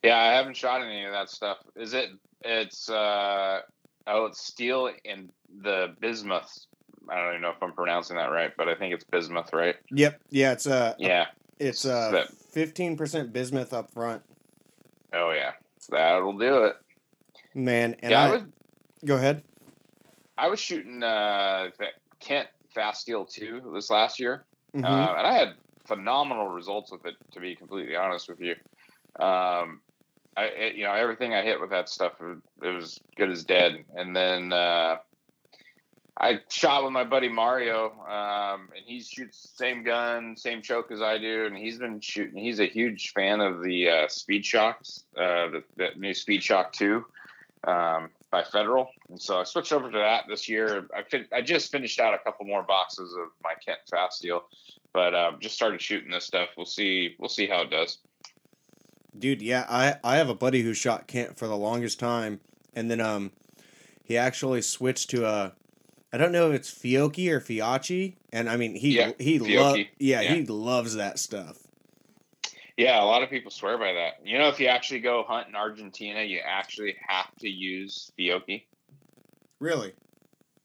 [0.02, 1.58] Yeah, I haven't shot any of that stuff.
[1.76, 2.08] Is it?
[2.42, 3.60] It's uh
[4.06, 5.30] oh, it's steel and
[5.62, 6.66] the bismuth.
[7.06, 9.76] I don't even know if I'm pronouncing that right, but I think it's bismuth, right?
[9.90, 10.20] Yep.
[10.30, 11.26] Yeah, it's uh yeah,
[11.58, 14.22] it's uh fifteen percent bismuth up front.
[15.12, 15.52] Oh yeah,
[15.90, 16.76] that'll do it.
[17.54, 18.42] Man, and yeah, I, I was,
[19.04, 19.42] go ahead.
[20.38, 21.70] I was shooting uh,
[22.20, 24.44] Kent Fast Steel 2 this last year,
[24.74, 24.84] mm-hmm.
[24.84, 27.14] uh, and I had phenomenal results with it.
[27.32, 28.52] To be completely honest with you,
[29.18, 29.80] um,
[30.36, 33.84] I it, you know everything I hit with that stuff it, was good as dead.
[33.96, 34.98] And then uh,
[36.16, 40.92] I shot with my buddy Mario, um, and he shoots the same gun, same choke
[40.92, 42.42] as I do, and he's been shooting.
[42.42, 47.04] He's a huge fan of the uh, Speed-Shoks, uh, the, the new Speed-Shok Two
[47.64, 50.86] um, by Federal, and so I switched over to that this year.
[50.96, 54.44] I fin- I just finished out a couple more boxes of my Kent Fast Steel,
[54.92, 56.50] but um, just started shooting this stuff.
[56.56, 57.16] We'll see.
[57.18, 57.98] We'll see how it does.
[59.18, 62.40] Dude, yeah, I I have a buddy who shot Kent for the longest time,
[62.74, 63.32] and then um,
[64.04, 65.52] he actually switched to a.
[66.12, 69.74] I don't know if it's Fiocchi or Fiocchi, and I mean he yeah, he lo-
[69.74, 69.86] yeah,
[70.20, 71.59] yeah, he loves that stuff.
[72.80, 74.26] Yeah, a lot of people swear by that.
[74.26, 78.64] You know, if you actually go hunt in Argentina, you actually have to use Fiocchi.
[79.58, 79.92] Really?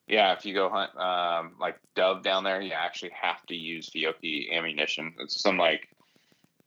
[0.07, 3.89] Yeah, if you go hunt um, like dove down there, you actually have to use
[3.89, 5.13] Fiocchi ammunition.
[5.19, 5.89] It's some like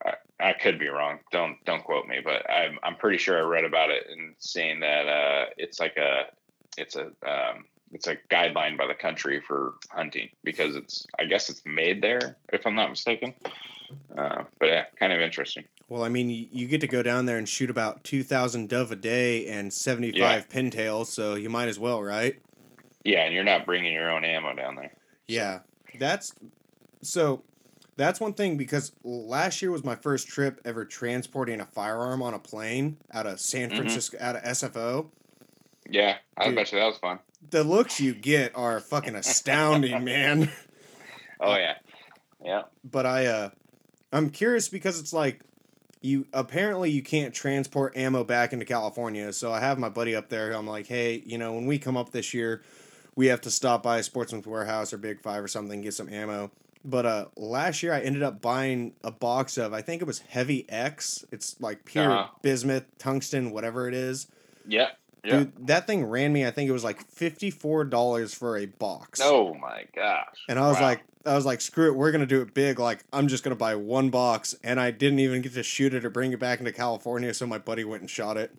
[0.05, 1.20] I, I, could be wrong.
[1.32, 4.80] Don't don't quote me, but I'm I'm pretty sure I read about it and saying
[4.80, 6.24] that uh, it's like a
[6.76, 11.49] it's a um, it's a guideline by the country for hunting because it's I guess
[11.49, 13.32] it's made there if I'm not mistaken.
[14.16, 15.64] Uh, but yeah, kind of interesting.
[15.89, 18.93] Well, I mean, you get to go down there and shoot about two thousand dove
[18.93, 20.61] a day and seventy five yeah.
[20.61, 22.39] pintails, so you might as well, right?
[23.05, 24.93] Yeah, and you're not bringing your own ammo down there.
[25.26, 25.61] Yeah,
[25.99, 26.34] that's
[27.03, 27.43] so.
[27.97, 32.32] That's one thing because last year was my first trip ever transporting a firearm on
[32.32, 33.76] a plane out of San mm-hmm.
[33.76, 34.26] Francisco, mm-hmm.
[34.26, 35.11] out of SFO.
[35.91, 37.18] Yeah, I Dude, bet you that was fun.
[37.51, 40.51] The looks you get are fucking astounding, man.
[41.41, 41.74] Oh yeah,
[42.45, 42.62] yeah.
[42.84, 43.51] But I, uh,
[44.12, 45.40] I'm curious because it's like
[46.00, 49.32] you apparently you can't transport ammo back into California.
[49.32, 50.52] So I have my buddy up there.
[50.52, 52.62] I'm like, hey, you know, when we come up this year,
[53.16, 56.50] we have to stop by Sportsman's Warehouse or Big Five or something, get some ammo.
[56.84, 60.20] But uh, last year I ended up buying a box of I think it was
[60.32, 61.24] HEVI-X.
[61.32, 62.28] It's like pure Uh-huh.
[62.42, 64.28] bismuth, tungsten, whatever it is.
[64.66, 64.90] Yeah.
[65.25, 65.39] Yeah.
[65.41, 66.47] Dude, that thing ran me.
[66.47, 69.21] I think it was like fifty four dollars for a box.
[69.23, 70.37] Oh my gosh.
[70.49, 70.83] And I was Wow.
[70.83, 72.79] like, I was like, screw it, we're gonna do it big.
[72.79, 76.05] Like, I'm just gonna buy one box, and I didn't even get to shoot it
[76.05, 77.35] or bring it back into California.
[77.35, 78.55] So my buddy went and shot it.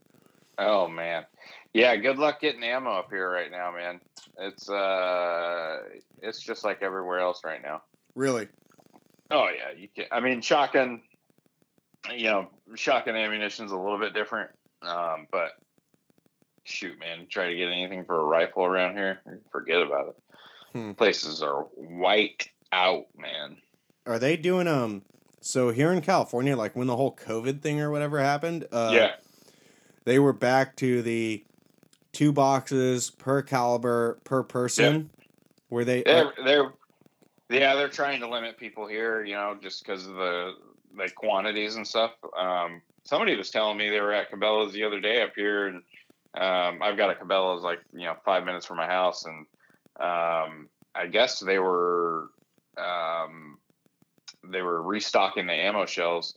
[0.57, 1.25] Oh man.
[1.73, 4.01] Yeah, good luck getting ammo up here right now, man.
[4.37, 5.79] It's uh
[6.21, 7.83] it's just like everywhere else right now.
[8.15, 8.47] Really?
[9.31, 11.01] Oh yeah, you can I mean shotgun
[12.13, 14.49] you know, shotgun ammunition's a little bit different.
[14.81, 15.51] Um, but
[16.69, 20.15] shoot, man, try to get anything for a rifle around here, forget about it.
[20.73, 20.91] Hmm.
[20.93, 23.57] Places are white out, man.
[24.05, 25.03] Are they doing um?
[25.41, 29.11] So here in California, like when the whole COVID thing or whatever happened, uh, yeah.
[30.03, 31.43] they were back to the
[32.11, 35.09] two boxes per caliber per person.
[35.69, 36.73] Were they They're they're
[37.49, 40.55] yeah, they're trying to limit people here, you know, just because of the
[40.95, 42.11] the quantities and stuff.
[42.37, 45.81] Um, somebody was telling me they were at Cabela's the other day up here, and
[46.35, 49.45] um, I've got a Cabela's like you know five minutes from my house, and
[49.99, 52.29] um, I guess they were
[52.77, 53.57] um,
[54.43, 56.35] they were restocking the ammo shelves,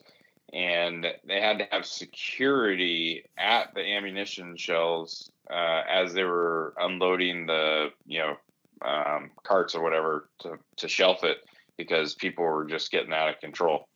[0.53, 7.47] and they had to have security at the ammunition shelves uh, as they were unloading
[7.47, 8.36] the you know
[8.84, 11.38] um, carts or whatever to, to shelf it
[11.76, 13.88] because people were just getting out of control.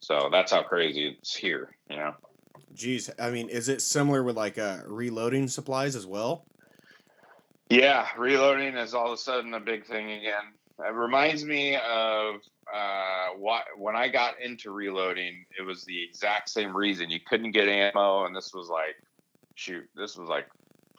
[0.00, 2.14] So that's how crazy it's here, you know.
[2.74, 6.44] Geez, I mean, is it similar with like uh, reloading supplies as well?
[7.68, 10.54] Yeah, reloading is all of a sudden a big thing again.
[10.78, 12.36] It reminds me of
[12.72, 15.44] uh, what when I got into reloading.
[15.58, 18.96] It was the exact same reason you couldn't get ammo, and this was like,
[19.54, 20.48] shoot, this was like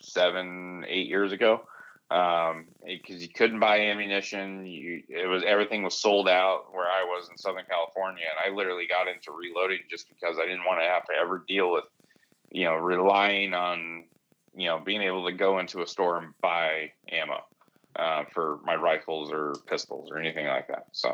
[0.01, 1.61] seven, eight years ago.
[2.11, 4.65] Um, because you couldn't buy ammunition.
[4.65, 8.55] You it was everything was sold out where I was in Southern California, and I
[8.55, 11.85] literally got into reloading just because I didn't want to have to ever deal with,
[12.51, 14.05] you know, relying on
[14.53, 17.39] you know, being able to go into a store and buy ammo
[17.97, 20.87] uh, for my rifles or pistols or anything like that.
[20.91, 21.09] So,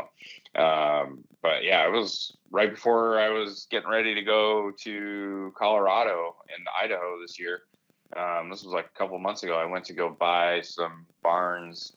[0.60, 6.36] um, but yeah, it was right before I was getting ready to go to Colorado
[6.56, 7.62] and Idaho this year.
[8.16, 9.58] Um, this was like a couple months ago.
[9.58, 11.94] I went to go buy some Barnes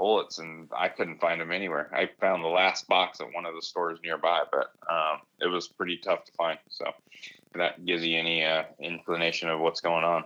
[0.00, 1.90] bullets and I couldn't find them anywhere.
[1.94, 5.68] I found the last box at one of the stores nearby, but um, it was
[5.68, 6.58] pretty tough to find.
[6.70, 6.86] So
[7.54, 10.24] that gives you any uh, inclination of what's going on.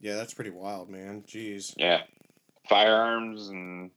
[0.00, 1.22] Yeah, that's pretty wild, man.
[1.22, 1.74] Jeez.
[1.76, 2.02] Yeah,
[2.68, 3.92] firearms and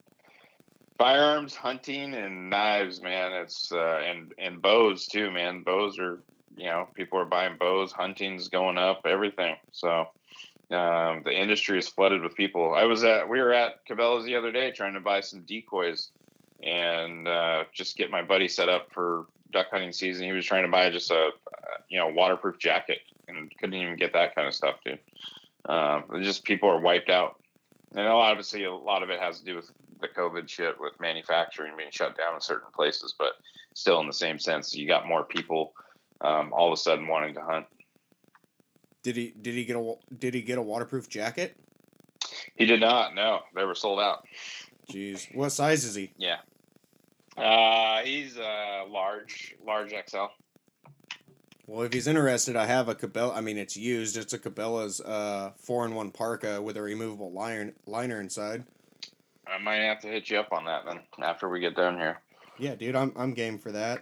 [0.99, 3.33] firearms, hunting, and knives, man.
[3.33, 5.63] It's uh, and and bows too, man.
[5.63, 6.21] Bows are
[6.55, 7.91] you know people are buying bows.
[7.91, 9.01] Hunting's going up.
[9.05, 9.55] Everything.
[9.71, 10.05] So
[10.71, 12.73] um, the industry is flooded with people.
[12.73, 16.09] I was at we were at Cabela's the other day trying to buy some decoys
[16.63, 20.25] and uh, just get my buddy set up for duck hunting season.
[20.25, 21.31] He was trying to buy just a
[21.89, 24.99] you know waterproof jacket and couldn't even get that kind of stuff, dude.
[25.65, 27.39] Um, just people are wiped out,
[27.95, 31.73] and obviously a lot of it has to do with the COVID shit with manufacturing
[31.77, 33.13] being shut down in certain places.
[33.17, 33.33] But
[33.73, 35.73] still, in the same sense, you got more people
[36.21, 37.65] um, all of a sudden wanting to hunt.
[39.05, 41.55] Did he did he get a did he get a waterproof jacket?
[42.55, 43.13] He did not.
[43.13, 44.25] No, they were sold out.
[44.91, 46.11] Jeez, what size is he?
[46.17, 46.37] Yeah.
[47.37, 50.25] Uh, he's uh, large, large XL.
[51.67, 53.35] Well, if he's interested, I have a Cabela.
[53.37, 54.17] I mean, it's used.
[54.17, 58.63] It's a Cabela's uh, four in one parka with a removable liner liner inside.
[59.45, 62.17] I might have to hit you up on that then after we get done here.
[62.57, 64.01] Yeah, dude, I'm I'm game for that.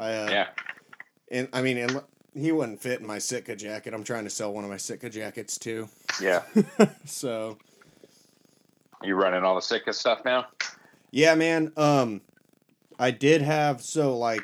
[0.00, 0.48] I uh, Yeah.
[1.30, 2.02] and I mean, and
[2.34, 3.94] he wouldn't fit in my Sitka jacket.
[3.94, 5.88] I'm trying to sell one of my Sitka jackets too.
[6.20, 6.42] Yeah.
[7.04, 7.58] so
[9.02, 10.46] You running all the Sitka stuff now?
[11.10, 11.72] yeah, man.
[11.76, 12.22] Um,
[12.98, 14.42] I did have so like,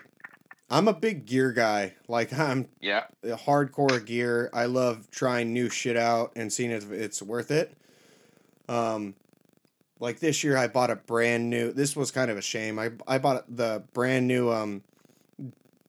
[0.70, 1.95] I'm a big gear guy.
[2.09, 3.05] Like I'm Yeah.
[3.22, 4.51] a hardcore gear.
[4.53, 7.74] I love trying new shit out and seeing if it's worth it.
[8.68, 9.14] Um,
[10.01, 11.72] like this year, I bought a brand new.
[11.72, 12.78] This was kind of a shame.
[12.78, 14.82] I I bought the brand new um,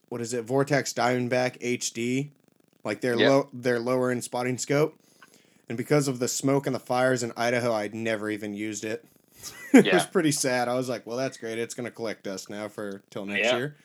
[0.10, 0.44] what is it?
[0.44, 2.30] Vortex Diamondback HD,
[2.84, 3.30] like their Yeah.
[3.30, 4.96] low their lower end spotting scope.
[5.68, 9.06] And because of the smoke and the fires in Idaho, I'd never even used it.
[9.74, 10.68] it was pretty sad.
[10.68, 11.58] I was like, well, that's great.
[11.60, 13.58] It's gonna collect dust now for till next Yeah.
[13.58, 13.76] year.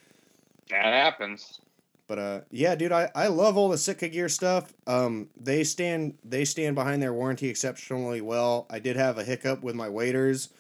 [0.71, 1.61] That happens.
[2.07, 4.73] But uh, yeah, dude, I, I love all the Sitka gear stuff.
[4.87, 8.67] Um, they stand they stand behind their warranty exceptionally well.
[8.69, 10.51] I did have a hiccup with my waders,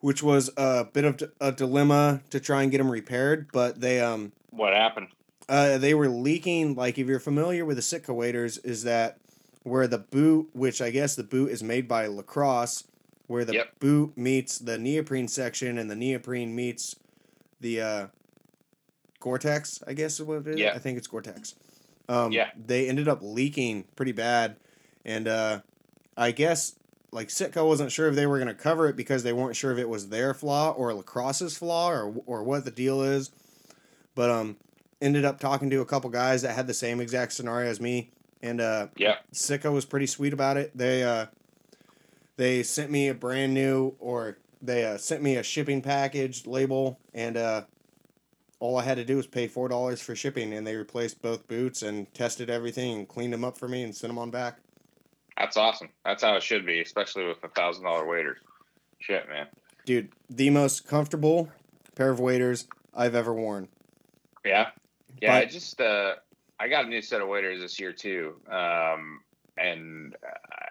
[0.00, 3.48] which was a bit of a dilemma to try and get them repaired.
[3.52, 5.08] But they um What happened?
[5.48, 6.76] uh they were leaking.
[6.76, 9.18] Like if you're familiar with the Sitka waders, is that
[9.64, 12.84] where the boot, which I guess the boot is made by Lacrosse,
[13.26, 13.80] where the Yep.
[13.80, 16.94] boot meets the neoprene section and the neoprene meets
[17.60, 18.06] the uh,
[19.20, 20.58] Gore-Tex, I guess is what it is.
[20.58, 20.72] Yeah.
[20.74, 21.54] I think it's Gore-Tex.
[22.08, 22.50] Um, Yeah.
[22.56, 24.56] They ended up leaking pretty bad,
[25.04, 25.60] and uh,
[26.16, 26.74] I guess
[27.12, 29.70] like Sitka wasn't sure if they were going to cover it because they weren't sure
[29.72, 33.30] if it was their flaw or Lacrosse's flaw or or what the deal is.
[34.14, 34.56] But um,
[35.00, 38.10] ended up talking to a couple guys that had the same exact scenario as me,
[38.42, 39.16] and uh, Yeah.
[39.32, 40.76] Sitka was pretty sweet about it.
[40.76, 41.26] They uh,
[42.36, 46.98] they sent me a brand new, or they uh, sent me a shipping package label,
[47.14, 47.62] and uh,
[48.60, 51.48] all I had to do was pay four dollars for shipping, and they replaced both
[51.48, 54.58] boots and tested everything and cleaned them up for me and sent them on back.
[55.38, 55.88] That's awesome.
[56.04, 58.38] That's how it should be, especially with a thousand dollar waiters.
[59.00, 59.46] Shit, man.
[59.84, 61.50] Dude, the most comfortable
[61.96, 63.68] pair of waders I've ever worn.
[64.44, 64.70] Yeah.
[65.20, 65.34] Yeah.
[65.34, 66.14] I just uh,
[66.58, 69.20] I got a new set of waders this year too, um,
[69.56, 70.16] and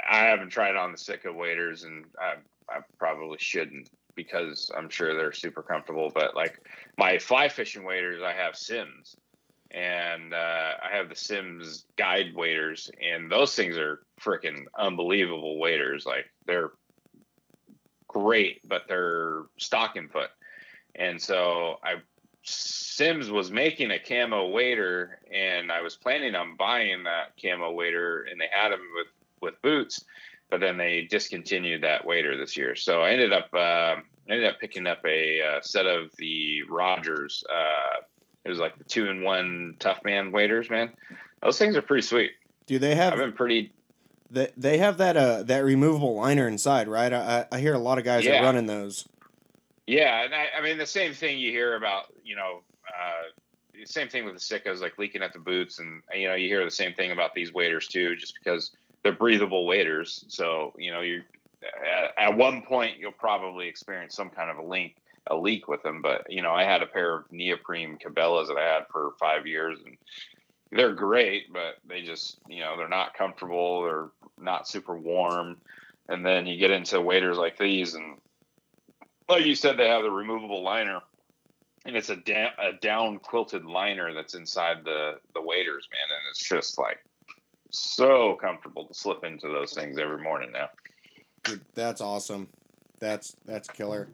[0.09, 2.35] I haven't tried on the Sitka waders, and I,
[2.73, 6.11] I probably shouldn't because I'm sure they're super comfortable.
[6.13, 6.59] But like
[6.97, 9.15] my fly fishing waders, I have Simms,
[9.69, 16.05] and uh, I have the Simms guide waders, and those things are freaking unbelievable waders.
[16.05, 16.71] Like they're
[18.07, 20.29] great, but they're stocking foot.
[20.95, 21.95] And so I
[22.43, 28.23] Simms was making a camo waiter, and I was planning on buying that camo waiter,
[28.29, 29.07] and they had them with
[29.41, 30.03] with boots,
[30.49, 32.75] but then they discontinued that waiter this year.
[32.75, 33.95] So I ended up uh,
[34.29, 37.43] ended up picking up a uh, set of the Rogers.
[37.51, 38.01] Uh,
[38.45, 40.91] it was like the two in one Tough Man waders, man.
[41.43, 42.31] Those things are pretty sweet.
[42.65, 43.71] Do they have I've been pretty
[44.31, 47.11] they, they have that uh that removable liner inside, right?
[47.11, 48.41] I I I hear a lot of guys Yeah.
[48.41, 49.07] are running those.
[49.91, 53.23] Yeah, and I, I mean the same thing you hear about, you know, uh,
[53.77, 56.47] the same thing with the Sitkas, like leaking at the boots, and you know you
[56.47, 58.71] hear the same thing about these waders too, just because
[59.03, 60.23] they're breathable waders.
[60.29, 61.23] So you know you
[61.61, 64.95] at, at one point you'll probably experience some kind of a leak,
[65.27, 66.01] a leak with them.
[66.01, 69.45] But you know I had a pair of neoprene Cabela's that I had for five
[69.45, 69.97] years, and
[70.71, 75.57] they're great, but they just you know they're not comfortable, they're not super warm,
[76.07, 78.21] and then you get into waders like these and
[79.31, 80.99] like you said, they have the removable liner,
[81.85, 86.29] and it's a, da- a down quilted liner that's inside the the waders, man, and
[86.29, 86.99] it's just like
[87.71, 90.69] so comfortable to slip into those things every morning now.
[91.43, 92.47] Dude, that's awesome.
[92.99, 94.07] That's that's killer.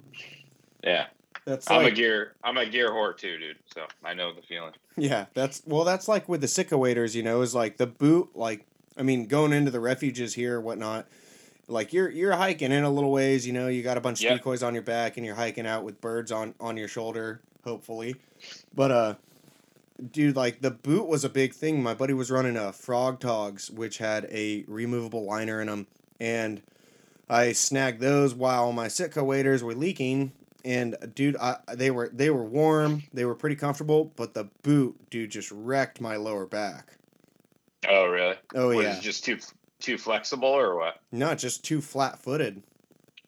[0.84, 1.07] Yeah,
[1.45, 3.57] That's I'm a gear I'm a gear whore too, dude.
[3.74, 4.74] So I know the feeling.
[4.95, 8.30] yeah, that's well, that's like with the Sitka waders, you know, is like the boot,
[8.36, 8.65] like
[8.97, 11.07] I mean, going into the refuges here, whatnot.
[11.68, 14.30] Like you're you're hiking in a little ways, you know, you got a bunch of
[14.30, 18.15] decoys on your back, and you're hiking out with birds on on your shoulder, hopefully.
[18.74, 19.15] But uh,
[20.11, 21.84] dude, like the boot was a big thing.
[21.84, 25.88] My buddy was running a Frog Togs, which had a removable liner in them,
[26.20, 26.61] and
[27.30, 30.32] I snagged those while my Sitka waders were leaking.
[30.63, 34.97] And dude, I, they were they were warm, they were pretty comfortable, but the boot,
[35.09, 36.93] dude, just wrecked my lower back.
[37.88, 38.36] Oh really?
[38.55, 39.38] Oh Was yeah, it just too
[39.80, 40.95] too flexible or what?
[41.11, 42.61] No, just too flat footed.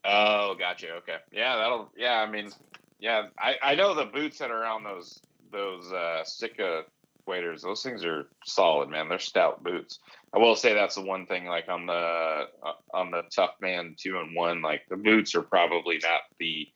[0.06, 0.92] Oh, gotcha.
[0.96, 1.18] Okay.
[1.32, 1.92] Yeah, that'll.
[1.98, 2.50] Yeah, I mean,
[3.00, 5.22] yeah, I, I know the boots that are on those
[5.52, 6.84] those uh, Sitka
[7.26, 7.62] waders.
[7.62, 9.10] Those things are solid, man.
[9.10, 10.00] They're stout boots.
[10.34, 11.46] I will say that's the one thing.
[11.46, 15.42] Like on the uh, on the Tough Man two and one, like the boots are
[15.42, 16.68] probably not the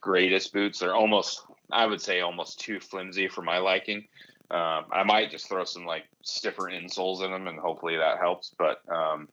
[0.00, 0.78] greatest boots.
[0.78, 4.06] They're almost, I would say, almost too flimsy for my liking.
[4.50, 8.54] Um, I might just throw some like stiffer insoles in them, and hopefully that helps.
[8.56, 9.28] But um,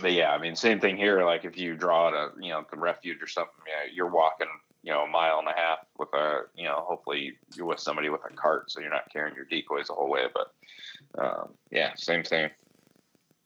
[0.00, 1.24] but yeah, I mean, same thing here.
[1.24, 4.48] Like if you draw a, you know, the refuge or something, yeah, you're walking,
[4.82, 8.10] you know, a mile and a half with a, you know, hopefully you're with somebody
[8.10, 10.26] with a cart, so you're not carrying your decoys the whole way.
[10.32, 12.50] But um, yeah, same thing.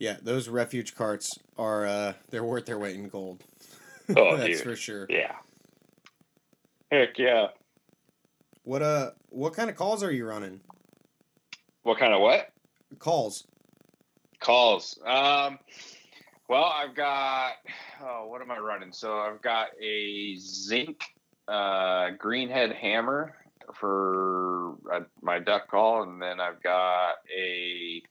[0.00, 3.44] Yeah, those refuge carts are uh they're worth their weight in gold.
[4.16, 4.60] Oh, That's dude.
[4.60, 5.06] for sure.
[5.08, 5.36] Yeah.
[6.90, 7.48] Heck yeah.
[8.64, 10.60] What uh what kind of calls are you running?
[11.82, 12.50] What kind of what?
[12.98, 13.46] Calls.
[14.40, 14.98] calls.
[15.06, 15.58] Um,
[16.48, 17.52] well, I've got.
[18.02, 18.92] Oh, what am I running?
[18.92, 21.02] So I've got a Zink
[21.48, 23.34] uh, greenhead hammer
[23.74, 28.02] for uh, my duck call, and then I've got a.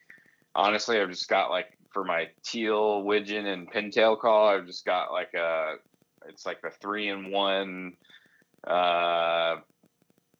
[0.56, 4.47] Honestly, I've just got like for my teal widgeon and pintail call.
[4.47, 5.76] I've just got like a.
[6.28, 7.93] It's like the three in one.
[8.66, 9.58] Uh,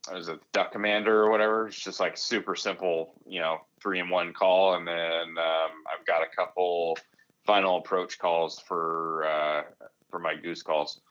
[0.10, 4.00] what is a duck commander or whatever it's just like super simple you know three
[4.00, 4.96] in one call and then
[5.38, 6.98] um, i've got a couple
[7.46, 9.64] final approach calls for uh,
[10.12, 11.02] for my goose calls.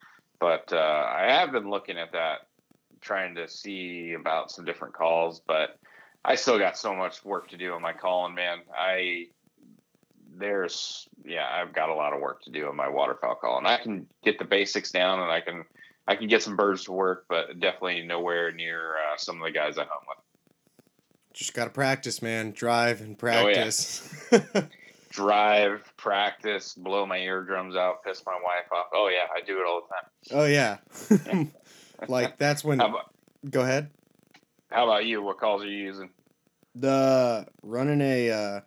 [0.41, 2.47] But uh, i have been looking at that
[3.01, 5.79] trying to see about some different calls but
[6.25, 8.59] i still got so much work to do on my calling man.
[8.77, 9.27] I
[10.37, 13.67] there's yeah i've got a lot of work to do on my waterfowl call and
[13.67, 15.65] i can get the basics down and i can
[16.09, 19.51] I can get some birds to work, but definitely nowhere near uh, some of the
[19.53, 20.19] guys I hunt with.
[21.35, 22.51] Just gotta practice, man.
[22.53, 23.43] Drive and Oh, yeah.
[23.55, 24.11] practice.
[25.11, 28.87] Drive, practice, blow my eardrums out, piss my wife off.
[28.95, 30.41] Oh yeah, I do it all the time.
[30.41, 31.47] oh yeah.
[32.09, 32.81] like that's when.
[32.81, 33.13] About,
[33.51, 33.91] Go ahead.
[34.71, 35.23] how about you?
[35.23, 36.11] What calls are you using?
[36.75, 38.61] The running a uh,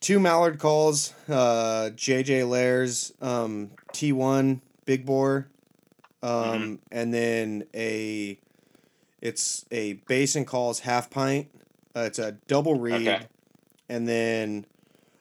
[0.00, 5.48] two mallard calls, uh, JJ Lares, um, T1 big bore,
[6.22, 6.74] um, Mm-hmm.
[6.92, 8.38] and then a
[9.20, 11.48] it's a basin calls half pint.
[11.96, 13.26] Uh, it's a double reed, Okay.
[13.88, 14.64] and then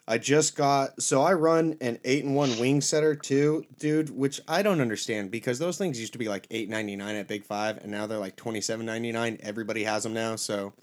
[0.07, 4.39] I just got so I run an eight and one wing setter too, dude, which
[4.47, 7.43] I don't understand because those things used to be like eight ninety nine at Big
[7.43, 9.37] Five, and now they're like twenty seven ninety nine.
[9.41, 10.73] Everybody has them now, so.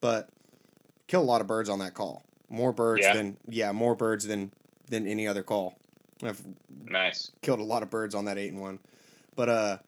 [0.00, 0.28] But
[1.06, 2.22] kill a lot of birds on that call.
[2.48, 3.14] More birds Yeah.
[3.14, 4.52] than yeah, more birds than
[4.90, 5.74] than any other call.
[6.22, 6.42] I've
[6.86, 7.30] Nice.
[7.40, 8.78] killed a lot of birds on that eight and one.
[9.36, 9.78] But uh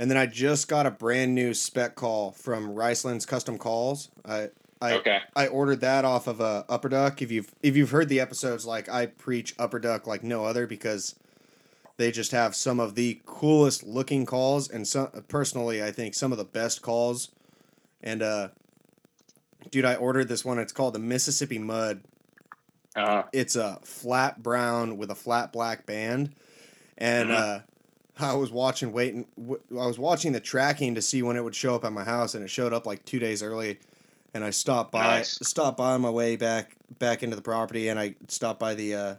[0.00, 4.10] and then I just got a brand new spec call from Riceland's Custom Calls.
[4.24, 5.18] I I okay.
[5.34, 7.20] I ordered that off of uh, Upper Duck.
[7.20, 10.66] If you've if you've heard the episodes, like I preach Upper Duck like no other
[10.68, 11.16] because
[11.96, 16.30] they just have some of the coolest looking calls and some personally I think some
[16.30, 17.30] of the best calls.
[18.02, 18.48] And uh
[19.72, 20.60] dude, I ordered this one.
[20.60, 22.02] It's called the Mississippi Mud.
[22.94, 26.34] Uh, It's a flat brown with a flat black band,
[26.96, 27.34] and Mhm.
[27.34, 27.60] uh,
[28.20, 29.26] I was watching waiting.
[29.38, 32.04] W- I was watching the tracking to see when it would show up at my
[32.04, 33.78] house, and it showed up like two days early.
[34.34, 35.38] And I stopped by, Nice.
[35.42, 38.94] stopped by on my way back back into the property, and I stopped by the
[38.94, 39.14] uh,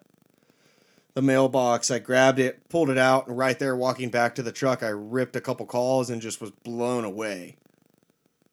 [1.15, 1.89] the mailbox.
[1.91, 4.89] I grabbed it, pulled it out, and right there, walking back to the truck, I
[4.89, 7.57] ripped a couple calls and just was blown away.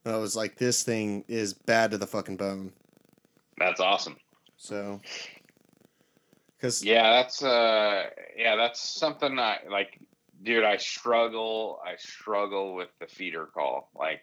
[0.05, 2.73] I was like, "This thing is bad to the fucking bone."
[3.59, 4.17] that's awesome.
[4.59, 5.01] So,
[6.57, 8.05] because Yeah, that's uh
[8.37, 9.99] yeah, that's something I like
[10.47, 13.91] dude, I struggle I struggle with the feeder call.
[13.95, 14.23] Like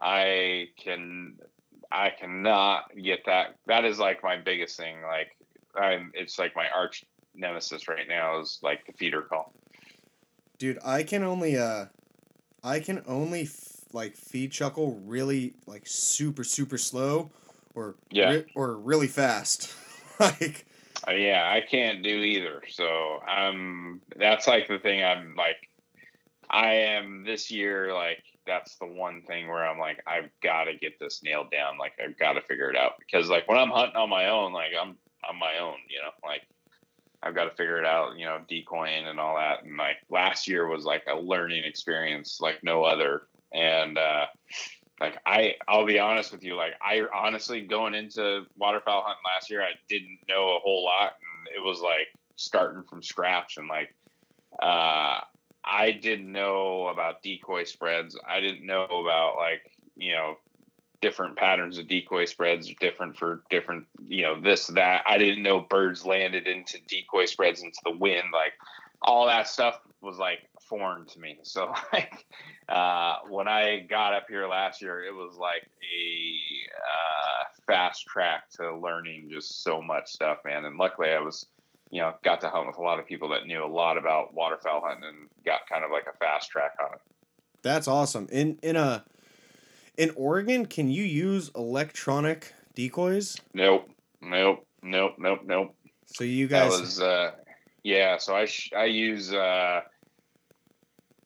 [0.00, 1.36] I can
[1.92, 5.02] I cannot get that that is like my biggest thing.
[5.02, 5.36] Like
[5.76, 7.04] I'm it's like my arch
[7.36, 9.52] nemesis right now is like the feeder call.
[10.58, 11.86] Dude, I can only uh
[12.64, 17.30] I can only f- like feed chuckle really like super super slow
[17.74, 18.30] or Yeah.
[18.30, 19.72] re- or really fast.
[20.20, 20.66] like
[21.10, 22.62] yeah, I can't do either.
[22.68, 25.56] So I'm that's like the thing I'm like
[26.50, 30.74] I am this year like that's the one thing where I'm like I've got to
[30.74, 31.78] get this nailed down.
[31.78, 34.52] Like I've got to figure it out because like when I'm hunting on my own,
[34.52, 34.96] like I'm
[35.28, 36.42] on my own, you know, like
[37.22, 39.64] I've got to figure it out, you know, decoying and all that.
[39.64, 43.22] And like last year was like a learning experience like no other.
[43.52, 44.26] And uh
[45.00, 49.50] like I I'll be honest with you, like I honestly going into waterfowl hunting last
[49.50, 53.68] year, I didn't know a whole lot and it was like starting from scratch and
[53.68, 53.94] like
[54.60, 55.20] uh
[55.64, 58.18] I didn't know about decoy spreads.
[58.26, 59.60] I didn't know about like,
[59.96, 60.36] you know,
[61.00, 65.02] different patterns of decoy spreads are different for different, you know, this, that.
[65.06, 68.28] I didn't know birds landed into decoy spreads into the wind.
[68.32, 68.54] Like
[69.02, 71.38] all that stuff was like foreign to me.
[71.44, 72.26] So like
[72.68, 76.34] uh, when I got up here last year, it was like a
[76.76, 80.64] uh, fast track to learning just so much stuff, man.
[80.64, 81.46] And luckily I was,
[81.90, 84.34] you know, got to hunt with a lot of people that knew a lot about
[84.34, 87.00] waterfowl hunting and got kind of like a fast track on it.
[87.62, 88.28] that's awesome.
[88.30, 89.04] In in a
[89.96, 93.36] in Oregon, can you use electronic decoys?
[93.52, 93.90] Nope,
[94.22, 95.74] nope, nope, nope, nope.
[96.06, 97.32] So you guys was, uh,
[97.82, 98.16] yeah.
[98.16, 99.80] So I sh- I use uh,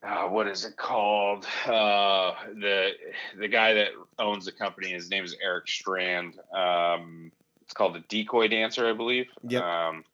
[0.02, 1.46] uh, what is it called?
[1.66, 2.90] Uh, the
[3.38, 3.88] the guy that
[4.18, 6.38] owns the company, his name is Eric Strand.
[6.52, 7.30] Um,
[7.62, 9.26] it's called the Decoy Dancer, I believe.
[9.48, 9.62] Yep.
[9.62, 10.04] Um,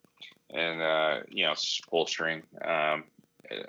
[0.51, 1.53] and uh, you know,
[1.89, 3.03] full string um,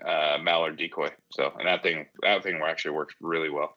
[0.04, 1.10] uh, mallard decoy.
[1.30, 3.76] So and that thing that thing actually works really well.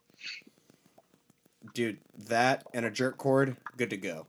[1.73, 4.25] dude, that and a jerk cord, good to go.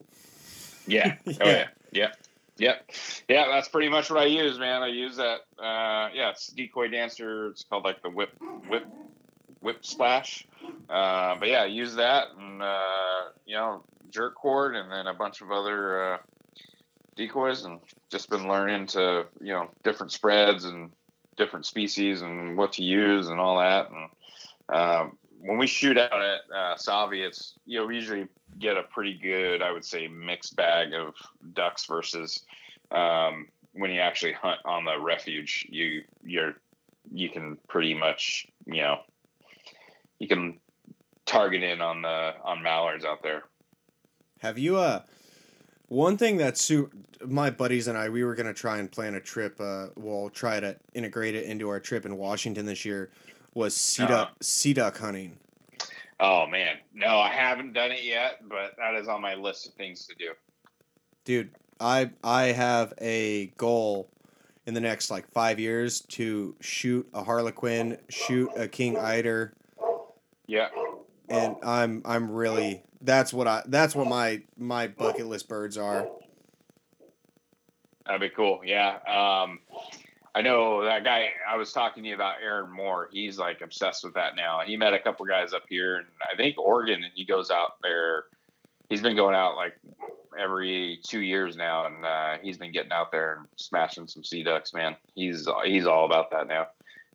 [0.86, 1.16] Yeah.
[1.26, 1.68] Oh Yeah.
[1.92, 2.12] yeah.
[2.58, 2.90] Yep.
[3.28, 4.82] Yeah, that's pretty much what I use, man.
[4.82, 5.40] I use that.
[5.58, 7.48] Uh, yeah, it's decoy dancer.
[7.48, 8.30] It's called like the whip,
[8.68, 8.86] whip,
[9.60, 10.46] whip splash.
[10.88, 15.14] Uh, but yeah, I use that and uh, you know jerk cord and then a
[15.14, 16.18] bunch of other uh,
[17.16, 17.80] decoys and
[18.10, 20.90] just been learning to you know different spreads and
[21.36, 23.88] different species and what to use and all that.
[23.90, 26.76] And um, when we shoot out at uh,
[27.12, 28.26] it's you know we usually
[28.58, 31.14] get a pretty good, I would say, mixed bag of
[31.52, 32.44] ducks versus
[32.90, 35.66] um, when you actually hunt on the refuge.
[35.68, 36.54] You you're
[37.12, 39.00] you can pretty much you know
[40.18, 40.58] you can
[41.26, 43.44] target in on the on mallards out there.
[44.40, 45.02] Have you uh
[45.88, 46.90] One thing that's su-
[47.26, 49.60] my buddies and I, we were gonna try and plan a trip.
[49.60, 53.10] Uh, we'll try to integrate it into our trip in Washington this year.
[53.54, 54.34] Was sea duck Uh-huh.
[54.40, 55.38] sea duck hunting.
[56.20, 59.74] Oh man, no, I haven't done it yet, but that is on my list of
[59.74, 60.32] things to do.
[61.24, 61.50] dude
[61.80, 64.08] i i have a goal
[64.66, 69.52] in the next like five years to shoot a harlequin shoot a king eider
[70.46, 70.68] Yeah,
[71.28, 76.06] and i'm i'm really that's what i that's what my my bucket list birds are
[78.06, 78.60] that'd be cool.
[78.64, 79.58] Yeah, um,
[80.34, 81.28] I know that guy.
[81.48, 83.08] I was talking to you about Aaron Moore.
[83.12, 84.60] He's like obsessed with that now.
[84.66, 87.76] He met a couple guys up here, and I think Oregon, and he goes out
[87.82, 88.24] there.
[88.88, 89.74] He's been going out like
[90.38, 94.42] every two years now, and uh, he's been getting out there and smashing some sea
[94.42, 94.74] ducks.
[94.74, 96.66] Man, he's he's all about that now.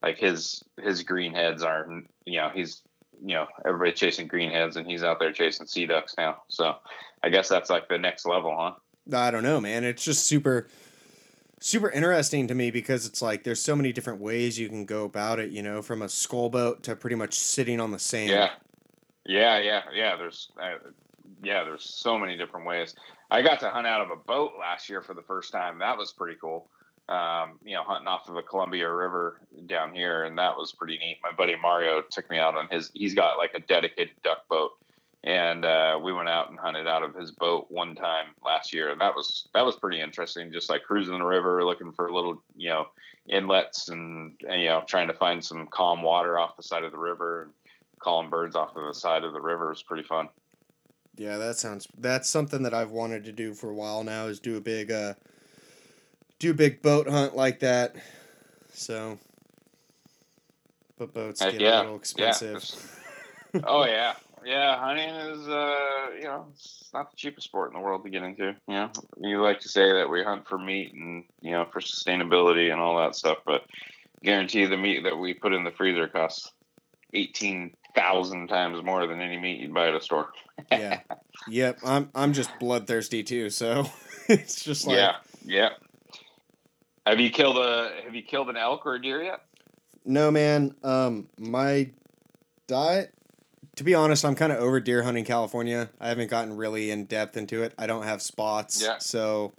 [0.02, 1.88] Like his his green heads are,
[2.26, 2.82] you know, he's
[3.22, 6.44] you know everybody chasing green heads, and he's out there chasing sea ducks now.
[6.48, 6.76] So
[7.22, 8.76] I guess that's like the next level, huh?
[9.14, 10.68] i don't know man it's just super
[11.60, 15.04] super interesting to me because it's like there's so many different ways you can go
[15.04, 18.30] about it you know from a scull boat to pretty much sitting on the sand
[18.30, 18.50] Yeah,
[19.30, 20.16] yeah, yeah, yeah.
[20.16, 20.90] There's, uh,
[21.44, 22.96] yeah, there's so many different ways.
[23.30, 25.80] I got to hunt out of a boat last year for the first time.
[25.80, 26.68] That was pretty cool.
[27.08, 30.98] Um, you know, hunting off of the Columbia River down here, and that was pretty
[30.98, 31.18] neat.
[31.24, 32.92] My buddy Mario took me out on his.
[32.94, 34.72] He's got like a dedicated duck boat,
[35.24, 38.92] and uh, we went out and hunted out of his boat one time last year,
[38.92, 40.52] and that was that was pretty interesting.
[40.52, 42.88] Just like cruising the river, looking for little, you know,
[43.28, 46.92] inlets and, and you know, trying to find some calm water off the side of
[46.92, 47.52] the river and
[48.00, 50.30] calling birds off of the side of the river is pretty fun.
[51.18, 54.40] Yeah, that sounds that's something that I've wanted to do for a while now is
[54.40, 55.16] do a big uh
[56.40, 57.96] do a big boat hunt like that.
[58.72, 59.20] So
[60.98, 62.58] but boats get yeah, a little expensive.
[62.58, 62.96] it's-
[63.64, 64.14] oh yeah,
[64.46, 64.78] yeah.
[64.80, 68.24] Hunting is, uh, you know, it's not the cheapest sport in the world to get
[68.24, 68.56] into.
[68.68, 71.80] You know, you like to say that we hunt for meat and you know for
[71.80, 73.64] sustainability and all that stuff, but
[74.24, 76.52] guarantee the meat that we put in the freezer costs
[77.14, 80.30] eighteen thousand times more than any meat you'd buy at a store.
[80.72, 81.02] yeah.
[81.48, 81.80] Yep.
[81.86, 83.86] I'm I'm just bloodthirsty too, so
[84.28, 85.16] it's just like yeah,
[85.46, 85.70] yeah.
[87.08, 89.40] Have you killed a Have you killed an elk or a deer yet?
[90.04, 91.90] No man, um my
[92.68, 93.14] diet
[93.80, 95.90] to be honest, I'm kind of over deer hunting California.
[96.02, 97.74] I haven't gotten really in depth into it.
[97.78, 98.82] I don't have spots.
[98.84, 98.98] Yeah.
[98.98, 99.54] So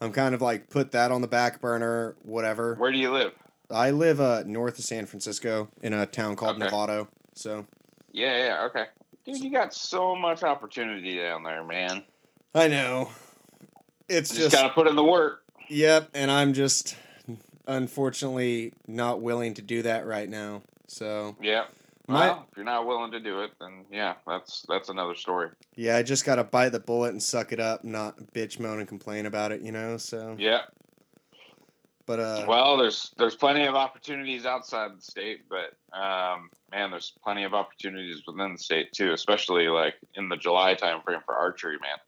[0.00, 2.74] I'm kind of like put that on the back burner, whatever.
[2.74, 3.30] Where do you live?
[3.70, 6.66] I live uh, north of San Francisco in a town called Okay.
[6.68, 7.06] Novato.
[7.34, 7.64] So
[8.10, 8.86] Yeah, yeah, okay.
[9.24, 12.02] Dude, you got so much opportunity down there, man.
[12.52, 13.10] I know
[14.08, 15.44] it's Just, just, gotta put in the work.
[15.68, 16.96] yep, and I'm just
[17.68, 20.62] unfortunately not willing to do that right now.
[20.88, 21.66] So Yeah.
[22.08, 25.50] My Well, if you're not willing to do it, then yeah, that's that's another story.
[25.74, 28.88] yeah, I just gotta bite the bullet and suck it up, not bitch moan and
[28.88, 29.96] complain about it, you know.
[29.96, 30.62] So Yeah.
[32.06, 37.12] but uh, Well, there's there's plenty of opportunities outside the state, but um, man, there's
[37.24, 41.34] plenty of opportunities within the state too, especially like in the July time frame for
[41.34, 41.98] archery, man.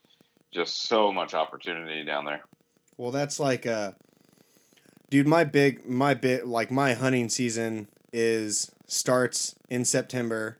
[0.53, 2.43] Just so much opportunity down there.
[2.97, 3.93] Well, that's like uh
[5.11, 10.59] dude, my big my bit like my hunting season is starts in September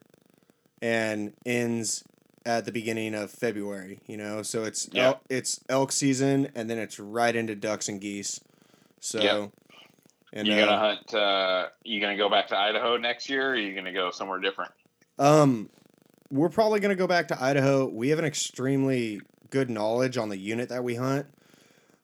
[0.81, 2.03] and ends
[2.45, 4.41] at the beginning of February, you know?
[4.43, 5.07] So it's Yeah.
[5.07, 8.39] elk, it's elk season and then it's right into ducks and geese.
[9.01, 9.51] So Yep.
[10.33, 11.13] and you uh, gonna hunt?
[11.13, 13.47] Uh, you gonna go back to Idaho next year?
[13.49, 14.71] Or are you gonna go somewhere different?
[15.17, 15.69] Um,
[16.31, 17.87] we're probably gonna go back to Idaho.
[17.87, 19.19] We have an extremely
[19.49, 21.25] good knowledge on the unit that we hunt.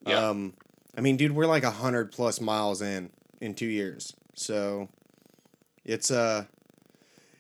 [0.06, 0.30] Yeah.
[0.30, 0.54] Um,
[0.98, 3.12] I mean, dude, we're like a hundred plus miles in
[3.42, 4.90] in two years, so
[5.86, 6.46] it's uh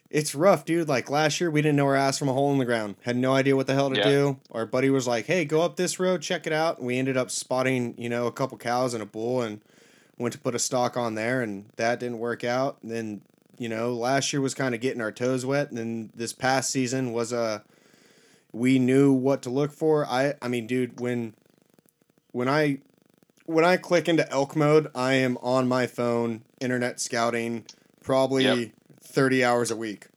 [0.10, 0.88] it's rough, dude.
[0.88, 2.96] Like last year, we didn't know our ass from a hole in the ground.
[3.02, 4.04] Had no idea what the hell to Yeah.
[4.08, 4.39] do.
[4.52, 7.18] Our buddy was like, "Hey, go up this road, check it out." And we ended
[7.18, 9.61] up spotting, you know, a couple cows and a bull, and
[10.18, 12.78] went to put a stock on there, and that didn't work out.
[12.82, 13.22] And then,
[13.57, 16.69] you know, last year was kind of getting our toes wet, and then this past
[16.69, 17.38] season was a.
[17.40, 17.60] Uh,
[18.53, 20.06] we knew what to look for.
[20.06, 21.34] I, I mean, dude, when,
[22.32, 22.78] when I,
[23.48, 27.65] when I click into elk mode, I am on my phone, internet scouting,
[28.06, 28.69] probably Yep.
[29.03, 30.07] 30 hours a week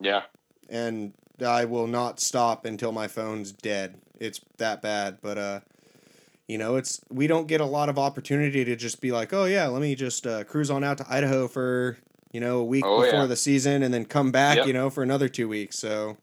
[0.00, 0.22] Yeah.
[0.70, 1.12] and
[1.44, 4.00] I will not stop until my phone's dead.
[4.20, 5.60] It's that bad, but uh
[6.48, 9.44] you know, it's we don't get a lot of opportunity to just be like, "Oh
[9.44, 11.96] yeah, let me just uh, cruise on out to Idaho for,
[12.32, 13.26] you know, a week Oh, before yeah.
[13.26, 14.66] the season and then come back, Yep.
[14.66, 16.18] you know, for another 2 weeks." So,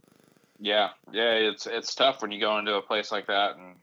[0.59, 3.77] Yeah, yeah, it's it's tough when you go into a place like that and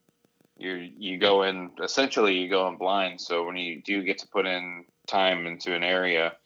[0.59, 3.21] you you go in essentially you go in blind.
[3.21, 6.37] So when you do get to put in time into an area,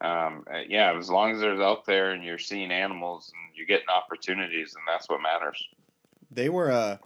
[0.00, 3.66] um, uh, yeah, as long as there's out there and you're seeing animals and you're
[3.66, 5.62] getting opportunities, and that's what matters.
[6.30, 6.98] they were uh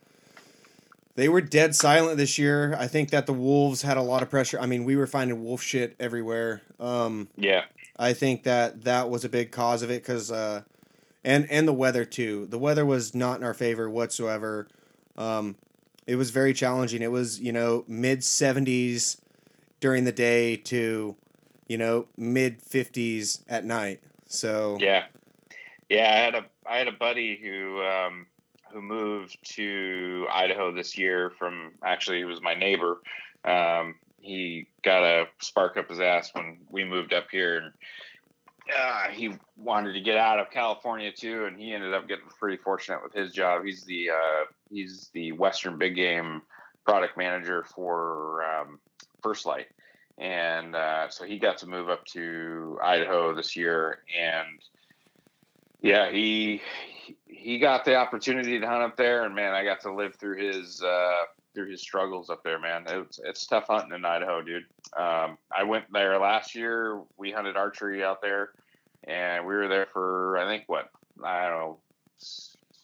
[1.14, 2.74] They were dead silent this year.
[2.78, 4.58] I think that the Wolves had a lot of pressure.
[4.60, 6.62] I mean, we were finding wolf shit everywhere.
[6.80, 7.64] Um, yeah.
[7.98, 10.62] I think that that was a big cause of it because, uh,
[11.22, 12.46] and and the weather too.
[12.46, 14.68] The weather was not in our favor whatsoever.
[15.16, 15.56] Um,
[16.06, 17.02] it was very challenging.
[17.02, 19.18] It was you know mid seventies
[19.80, 21.16] during the day to,
[21.68, 24.00] you know mid fifties at night.
[24.26, 25.04] So yeah,
[25.88, 26.10] yeah.
[26.10, 28.26] I had a I had a buddy who um,
[28.72, 33.00] who moved to Idaho this year from actually he was my neighbor.
[33.44, 37.72] Um, he got a spark up his ass when we moved up here and
[38.76, 42.56] uh, he wanted to get out of California too, and he ended up getting pretty
[42.56, 43.64] fortunate with his job.
[43.64, 46.42] He's the uh, he's the Western Big Game
[46.84, 48.78] product manager for um,
[49.22, 49.68] First Lite,
[50.18, 54.60] and uh, so he got to move up to Idaho this year, and
[55.80, 56.60] yeah, he
[57.26, 60.38] he got the opportunity to hunt up there, and man, I got to live through
[60.38, 61.24] his uh,
[61.54, 62.84] through his struggles up there, man.
[62.86, 64.64] It's it's tough hunting in Idaho, dude.
[64.96, 67.00] Um, I went there last year.
[67.16, 68.50] We hunted archery out there,
[69.04, 70.88] and we were there for I think what
[71.24, 71.78] I don't know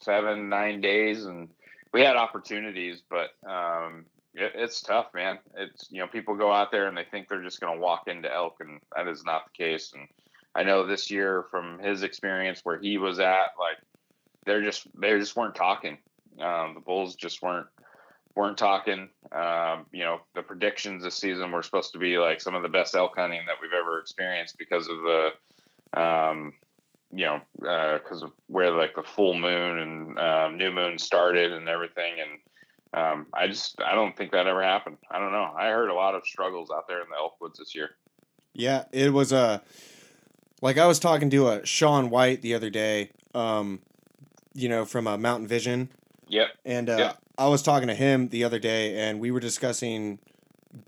[0.00, 1.48] seven nine days, and
[1.92, 4.06] we had opportunities, but um,
[4.40, 5.38] it, it's tough, man.
[5.56, 8.08] It's you know people go out there and they think they're just going to walk
[8.08, 9.92] into elk, and that is not the case.
[9.94, 10.08] And
[10.54, 13.78] I know this year from his experience where he was at, like
[14.44, 15.98] they're just they just weren't talking.
[16.40, 17.66] Um, the bulls just weren't
[18.38, 19.08] weren't talking.
[19.32, 22.68] Um, you know, the predictions this season were supposed to be like some of the
[22.68, 26.52] best elk hunting that we've ever experienced because of the, um,
[27.12, 31.52] you know, because uh, of where like the full moon and uh, new moon started
[31.52, 32.14] and everything.
[32.20, 32.38] And
[32.94, 34.96] um, I just I don't think that ever happened.
[35.10, 35.52] I don't know.
[35.56, 37.90] I heard a lot of struggles out there in the elk woods this year.
[38.54, 39.62] Yeah, it was a.
[40.60, 43.80] Like I was talking to a uh, Sean White the other day, um,
[44.54, 45.90] you know, from a uh, Mountain Vision.
[46.28, 46.48] Yep.
[46.64, 47.18] And uh, yep.
[47.38, 50.18] I was talking to him the other day, and we were discussing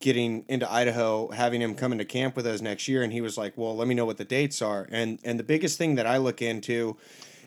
[0.00, 3.38] getting into Idaho, having him come into camp with us next year, and he was
[3.38, 6.06] like, "Well, let me know what the dates are." And and the biggest thing that
[6.06, 6.96] I look into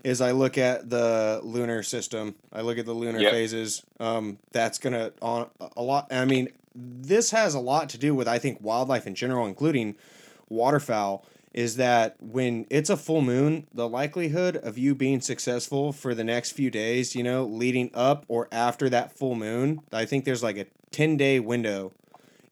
[0.04, 2.36] is I look at the lunar system.
[2.52, 3.32] I look at the lunar yep.
[3.32, 3.84] phases.
[4.00, 6.12] Um, that's gonna on a lot.
[6.12, 9.96] I mean, this has a lot to do with I think wildlife in general, including
[10.50, 16.16] waterfowl is that when it's a full moon, the likelihood of you being successful for
[16.16, 20.26] the next few days, you know, leading up or after that full moon, I think
[20.26, 21.92] there's like a 10 day window,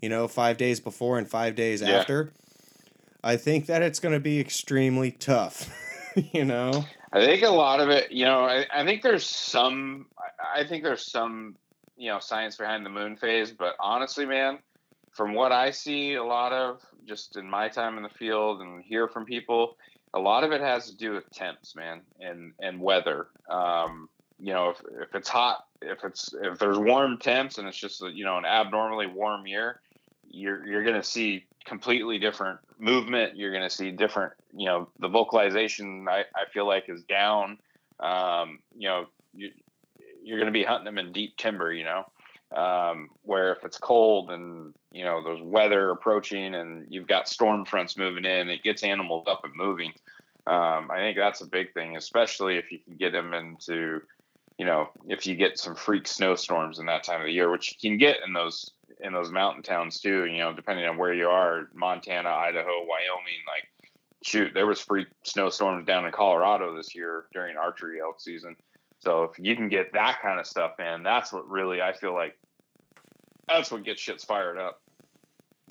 [0.01, 1.89] you know, five days before and five days yeah.
[1.89, 2.31] after.
[3.23, 5.69] I think that it's going to be extremely tough,
[6.33, 6.85] you know?
[7.13, 10.07] I think a lot of it, you know, I, I think there's some,
[10.55, 11.55] I think there's some,
[11.97, 14.59] you know, science behind the moon phase, but honestly, man,
[15.11, 18.83] from what I see, a lot of just in my time in the field and
[18.83, 19.75] hear from people,
[20.13, 23.27] a lot of it has to do with temps, man, and and weather.
[23.49, 24.09] Um,
[24.39, 28.01] you know, if, if it's hot, if it's if there's warm temps and it's just
[28.13, 29.81] you know an abnormally warm year,
[30.29, 33.35] you're you're going to see completely different movement.
[33.35, 36.07] You're going to see different, you know, the vocalization.
[36.09, 37.57] I, I feel like is down.
[37.99, 39.51] Um, you know, you,
[40.23, 41.71] you're going to be hunting them in deep timber.
[41.71, 42.05] You know,
[42.55, 47.65] um, where if it's cold and you know there's weather approaching and you've got storm
[47.65, 49.93] fronts moving in, it gets animals up and moving.
[50.47, 54.01] Um, I think that's a big thing, especially if you can get them into,
[54.57, 57.71] you know, if you get some freak snowstorms in that time of the year, which
[57.71, 58.71] you can get in those
[59.03, 60.25] in those mountain towns too.
[60.25, 63.91] You know, depending on where you are, Montana, Idaho, Wyoming, like
[64.23, 68.55] shoot, there was freak snowstorms down in Colorado this year during archery elk season.
[68.99, 72.13] So if you can get that kind of stuff in, that's what really I feel
[72.13, 72.37] like
[73.47, 74.79] that's what gets shits fired up.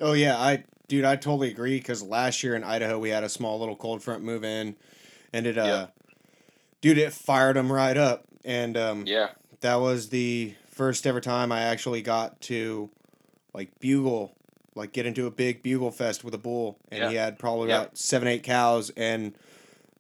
[0.00, 3.28] Oh yeah, I dude, I totally agree because last year in Idaho we had a
[3.28, 4.76] small little cold front move in,
[5.32, 5.94] and it uh, yep.
[6.80, 9.28] dude, it fired them right up, and um, yeah,
[9.60, 12.90] that was the first ever time I actually got to
[13.54, 14.34] like bugle,
[14.74, 17.10] like get into a big bugle fest with a bull, and yeah.
[17.10, 17.80] he had probably yep.
[17.80, 19.34] about seven eight cows, and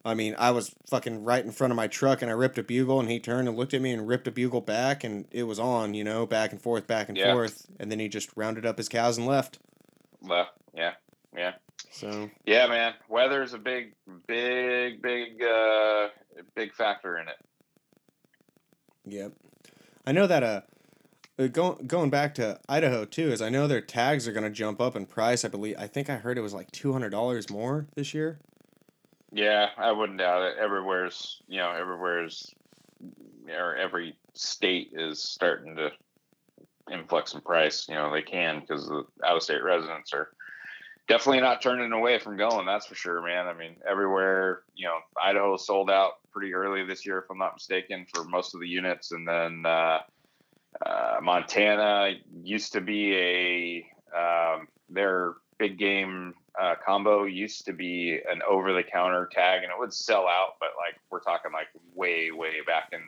[0.04, 2.62] I mean, I was fucking right in front of my truck and I ripped a
[2.62, 5.42] bugle and he turned and looked at me and ripped a bugle back and it
[5.42, 7.32] was on, you know, back and forth, back and yeah.
[7.32, 7.66] forth.
[7.78, 9.58] And then he just rounded up his cows and left.
[10.22, 10.52] Left.
[10.74, 10.92] Yeah.
[11.36, 11.52] Yeah.
[11.90, 12.30] So.
[12.46, 12.94] Yeah, man.
[13.08, 13.92] weather is a big,
[14.26, 16.08] big, big, uh,
[16.54, 17.36] big factor in it.
[19.04, 19.32] Yep.
[20.06, 20.60] I know that, uh
[21.48, 24.80] going going back to Idaho too is I know their tags are going to jump
[24.80, 25.44] up in price.
[25.44, 28.38] I believe I think I heard it was like two hundred dollars more this year.
[29.32, 30.56] Yeah, I wouldn't doubt it.
[30.58, 32.52] Everywhere's, you know, everywhere's,
[33.48, 35.90] or every state is starting to
[36.92, 37.86] influx in price.
[37.88, 40.30] You know, they can because the out of state residents are
[41.06, 42.66] definitely not turning away from going.
[42.66, 43.46] That's for sure, man.
[43.46, 47.54] I mean, everywhere, you know, Idaho sold out pretty early this year, if I'm not
[47.54, 49.12] mistaken, for most of the units.
[49.12, 50.00] And then, uh,
[50.84, 53.86] uh, Montana used to be a
[54.16, 59.70] um, their big game uh, combo used to be an over the counter tag, and
[59.70, 60.56] it would sell out.
[60.58, 63.00] But like we're talking like way way back in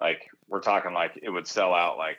[0.00, 2.18] like we're talking like it would sell out like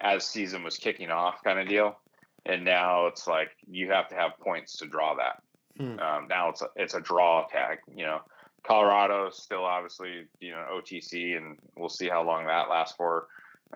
[0.00, 1.98] as season was kicking off kind of deal.
[2.46, 5.42] And now it's like you have to have points to draw that.
[5.76, 5.98] Hmm.
[6.00, 7.78] Um, now it's a, it's a draw tag.
[7.94, 8.20] You know,
[8.64, 13.26] Colorado still obviously you know OTC, and we'll see how long that lasts for.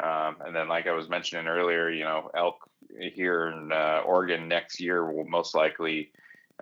[0.02, 2.56] Um, and then, like I was mentioning earlier, you know, elk
[2.98, 6.10] here in uh, Oregon next year will most likely,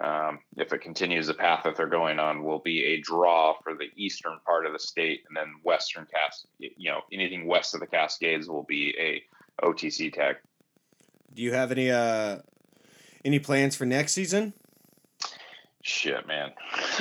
[0.01, 3.75] um, if it continues the path that they're going on, will be a draw for
[3.75, 7.81] the eastern part of the state, and then western cast, you know, anything west of
[7.81, 9.23] the Cascades will be a
[9.65, 10.37] OTC tag.
[11.33, 12.39] Do you have any uh
[13.25, 14.53] any plans for next season?
[15.83, 16.53] Shit, man.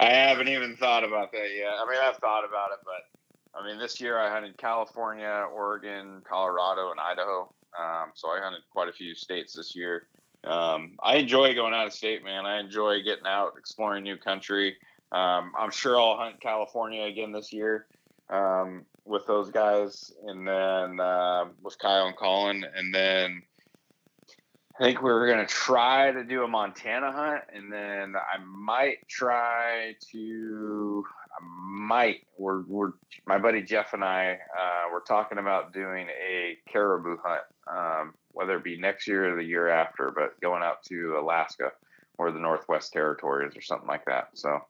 [0.00, 1.72] I haven't even thought about that yet.
[1.78, 3.02] I mean, I've thought about it, but
[3.58, 7.52] I mean, this year I hunted California, Oregon, Colorado, and Idaho.
[7.78, 10.06] Um, so I hunted quite a few states this year.
[10.44, 12.46] Um, I enjoy going out of state, man.
[12.46, 14.76] I enjoy getting out, exploring new country.
[15.10, 17.86] Um, I'm sure I'll hunt California again this year.
[18.30, 23.42] Um, with those guys, and then uh, with Kyle and Colin, and then
[24.78, 29.08] I think we are gonna try to do a Montana hunt, and then I might
[29.08, 31.04] try to.
[31.40, 32.26] Might.
[32.36, 32.92] We're we're
[33.26, 34.38] my buddy Jeff and I.
[34.56, 39.36] Uh, we're talking about doing a caribou hunt, um, whether it be next year or
[39.36, 41.72] the year after, but going out to Alaska
[42.18, 44.30] or the Northwest Territories or something like that.
[44.34, 44.60] So,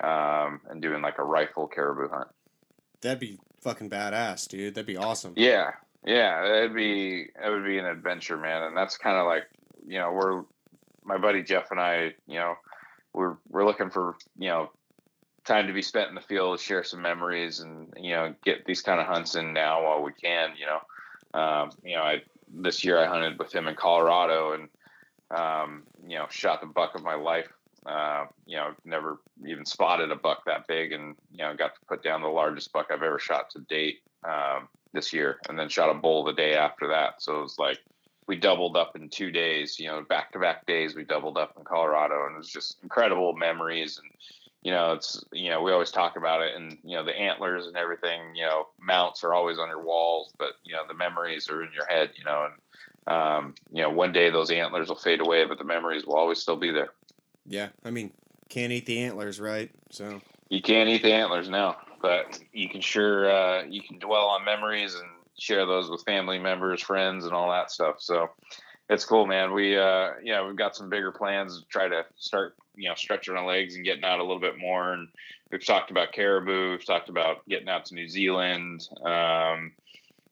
[0.00, 2.28] um, and doing like a rifle caribou hunt.
[3.00, 4.74] That'd be fucking badass, dude.
[4.74, 5.34] That'd be awesome.
[5.36, 5.72] Yeah,
[6.04, 8.62] yeah, it'd be it would be an adventure, man.
[8.62, 9.44] And that's kind of like
[9.86, 10.42] you know we're
[11.04, 12.54] my buddy Jeff and I, you know,
[13.12, 14.70] we're we're looking for you know
[15.46, 18.82] time to be spent in the field, share some memories, and you know get these
[18.82, 20.50] kind of hunts in now while we can.
[20.58, 24.68] You know, um, you know, I this year I hunted with him in Colorado and
[25.30, 27.48] um, you know shot the buck of my life
[27.86, 31.80] uh, you know, never even spotted a buck that big, and you know, got to
[31.86, 35.68] put down the largest buck I've ever shot to date um, this year, and then
[35.68, 37.22] shot a bull the day after that.
[37.22, 37.78] So it was like
[38.26, 39.78] we doubled up in two days.
[39.78, 42.78] You know, back to back days we doubled up in Colorado, and it was just
[42.82, 44.00] incredible memories.
[44.02, 44.10] And
[44.66, 47.68] you know, it's you know, we always talk about it, and you know, the antlers
[47.68, 48.34] and everything.
[48.34, 51.72] You know, mounts are always on your walls, but you know, the memories are in
[51.72, 52.10] your head.
[52.18, 52.48] You know,
[53.06, 56.16] and um, you know, one day those antlers will fade away, but the memories will
[56.16, 56.88] always still be there.
[57.46, 58.10] Yeah, I mean,
[58.48, 59.70] can't eat the antlers, right?
[59.92, 64.26] So you can't eat the antlers now, but you can sure uh, you can dwell
[64.26, 68.00] on memories and share those with family members, friends, and all that stuff.
[68.00, 68.30] So
[68.88, 69.52] it's cool, man.
[69.52, 73.36] We uh, yeah, we've got some bigger plans to try to start you know stretching
[73.36, 74.92] our legs and getting out a little bit more.
[74.92, 75.08] And
[75.50, 76.72] we've talked about caribou.
[76.72, 78.88] We've talked about getting out to New Zealand.
[79.04, 79.72] Um,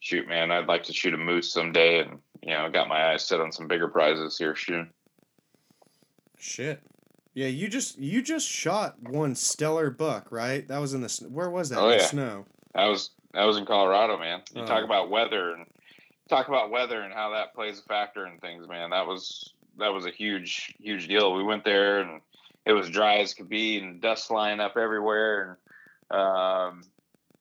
[0.01, 3.27] shoot, man, I'd like to shoot a moose someday, and you know, got my eyes
[3.27, 4.91] set on some bigger prizes here soon.
[6.39, 6.81] Shit,
[7.35, 10.67] yeah, you just you just shot one stellar buck, right?
[10.69, 11.81] That was in the where was that?
[11.81, 12.07] Oh, in yeah.
[12.07, 12.47] snow.
[12.75, 14.43] That was that was in Colorado, man.
[14.55, 14.67] You oh.
[14.67, 15.67] talk about weather and
[16.35, 18.91] talk about weather and how that plays a factor in things, man.
[18.91, 21.35] That was that was a huge huge deal.
[21.35, 22.21] We went there and
[22.65, 25.59] it was dry as could be and dust flying up everywhere
[26.11, 26.83] and um,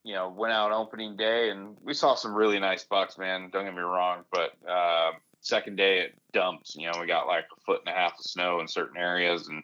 [0.03, 3.49] you know went out opening day and we saw some really nice bucks, man.
[3.51, 5.11] Don't get me wrong, but uh,
[5.41, 6.75] second day it dumped.
[6.75, 9.47] You know we got like a foot and a half of snow in certain areas
[9.47, 9.63] and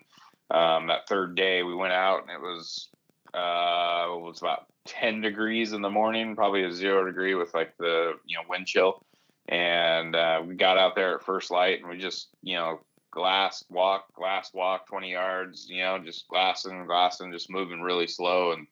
[0.51, 2.89] um, that third day, we went out and it was
[3.33, 7.77] uh, it was about 10 degrees in the morning, probably a zero degree with like
[7.77, 9.03] the you know wind chill.
[9.49, 12.81] And uh, we got out there at first light and we just you know
[13.11, 18.53] glass walk, glass walk, 20 yards, you know, just glassing, glassing, just moving really slow.
[18.53, 18.67] And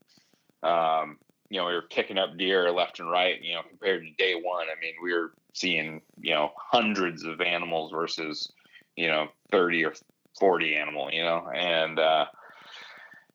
[0.64, 1.18] um,
[1.50, 3.42] you know, we were kicking up deer left and right.
[3.42, 7.42] You know, compared to day one, I mean, we were seeing you know hundreds of
[7.42, 8.52] animals versus
[8.96, 9.94] you know 30 or
[10.40, 12.26] 40 animal, you know, and uh,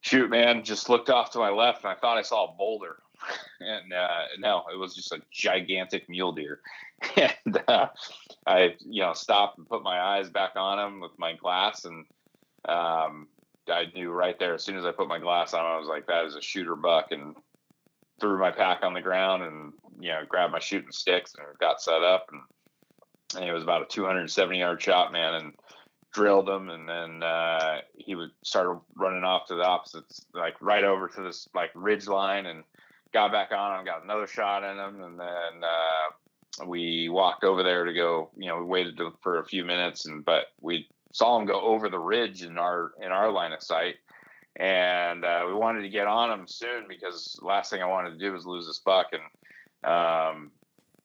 [0.00, 2.98] shoot, man, just looked off to my left and I thought I saw a boulder.
[3.60, 6.60] and uh, no, it was just a gigantic mule deer.
[7.16, 7.88] and uh,
[8.46, 11.84] I, you know, stopped and put my eyes back on him with my glass.
[11.84, 12.06] And
[12.68, 13.28] um,
[13.68, 16.06] I knew right there, as soon as I put my glass on, I was like,
[16.06, 17.08] that is a shooter buck.
[17.10, 17.36] And
[18.20, 21.82] threw my pack on the ground and, you know, grabbed my shooting sticks and got
[21.82, 22.26] set up.
[22.30, 22.40] And,
[23.36, 25.34] and it was about a 270 yard shot, man.
[25.34, 25.52] And
[26.12, 30.04] drilled him, and then uh, he would start running off to the opposite,
[30.34, 32.64] like right over to this like ridge line, and
[33.12, 36.12] got back on him, got another shot in him, and then uh,
[36.66, 38.30] we walked over there to go.
[38.36, 41.60] You know, we waited to, for a few minutes, and but we saw him go
[41.60, 43.96] over the ridge in our in our line of sight.
[44.56, 48.18] And uh, we wanted to get on him soon because last thing I wanted to
[48.18, 49.06] do was lose this buck.
[49.12, 50.50] And um,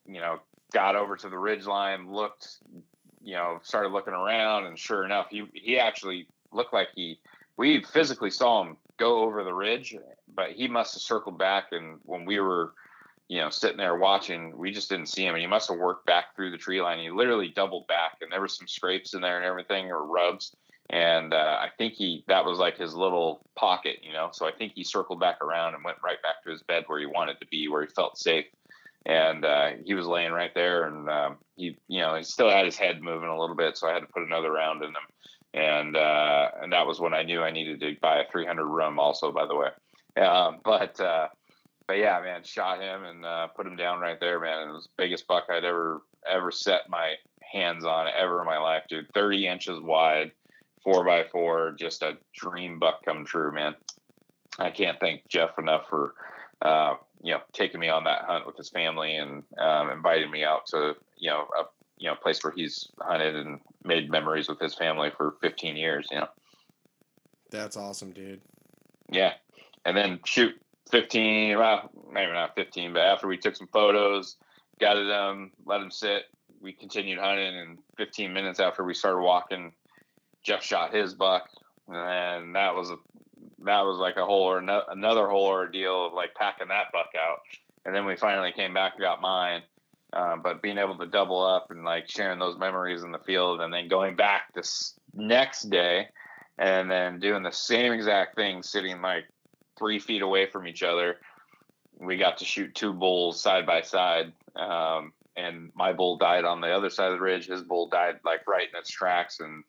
[0.06, 0.40] you know,
[0.74, 2.58] got over to the ridge line, looked,
[3.24, 7.20] you know, started looking around, and sure enough, he he actually looked like he.
[7.56, 9.96] We physically saw him go over the ridge,
[10.34, 12.74] but he must have circled back, and when we were
[13.30, 16.06] you know, sitting there watching, we just didn't see him, and he must have worked
[16.06, 17.00] back through the tree line.
[17.00, 20.56] He literally doubled back, and there were some scrapes in there and everything, or rubs.
[20.90, 24.30] And uh, I think he that was like his little pocket, you know.
[24.32, 27.00] So I think he circled back around and went right back to his bed where
[27.00, 28.46] he wanted to be, where he felt safe.
[29.06, 32.66] And uh, he was laying right there, and um, he, you know, he still had
[32.66, 34.96] his head moving a little bit, so I had to put another round in him.
[35.54, 39.00] And uh, and that was when I knew I needed to buy a 300 rum,
[39.00, 39.70] also, by the way.
[40.24, 41.28] Um, but uh,
[41.88, 44.70] but yeah, man, shot him and uh, put him down right there, man.
[44.70, 48.58] It was the biggest buck I'd ever ever set my hands on ever in my
[48.58, 49.12] life, dude.
[49.14, 50.32] Thirty inches wide,
[50.84, 53.76] four by four, just a dream buck come true, man.
[54.60, 56.16] I can't thank Jeff enough for
[56.62, 60.44] uh, you know taking me on that hunt with his family and um, inviting me
[60.44, 61.64] out to you know a
[61.98, 66.08] you know place where he's hunted and made memories with his family for 15 years.
[66.12, 66.28] You know.
[67.50, 68.42] That's awesome, dude.
[69.10, 69.34] Yeah,
[69.86, 70.60] and then shoot,
[70.90, 74.38] 15, well, maybe not 15, but after we took some photos,
[74.80, 76.24] got it, um, let him sit,
[76.62, 77.56] we continued hunting.
[77.56, 79.74] And 15 minutes after we started walking,
[80.44, 81.50] Jeff shot his buck.
[81.88, 82.98] And that was a,
[83.64, 87.12] that was like a whole or no, another whole ordeal of like packing that buck
[87.18, 87.40] out.
[87.86, 89.64] And then we finally came back and got mine.
[90.14, 93.62] Um, but being able to double up and like sharing those memories in the field
[93.62, 96.08] and then going back this next day
[96.58, 99.26] and then doing the same exact thing, sitting like
[99.78, 101.18] three feet away from each other.
[102.00, 104.34] We got to shoot two bulls side by side.
[104.56, 107.48] Um, and my bull died on the other side of the ridge.
[107.48, 109.40] His bull died like right in its tracks.
[109.40, 109.64] And,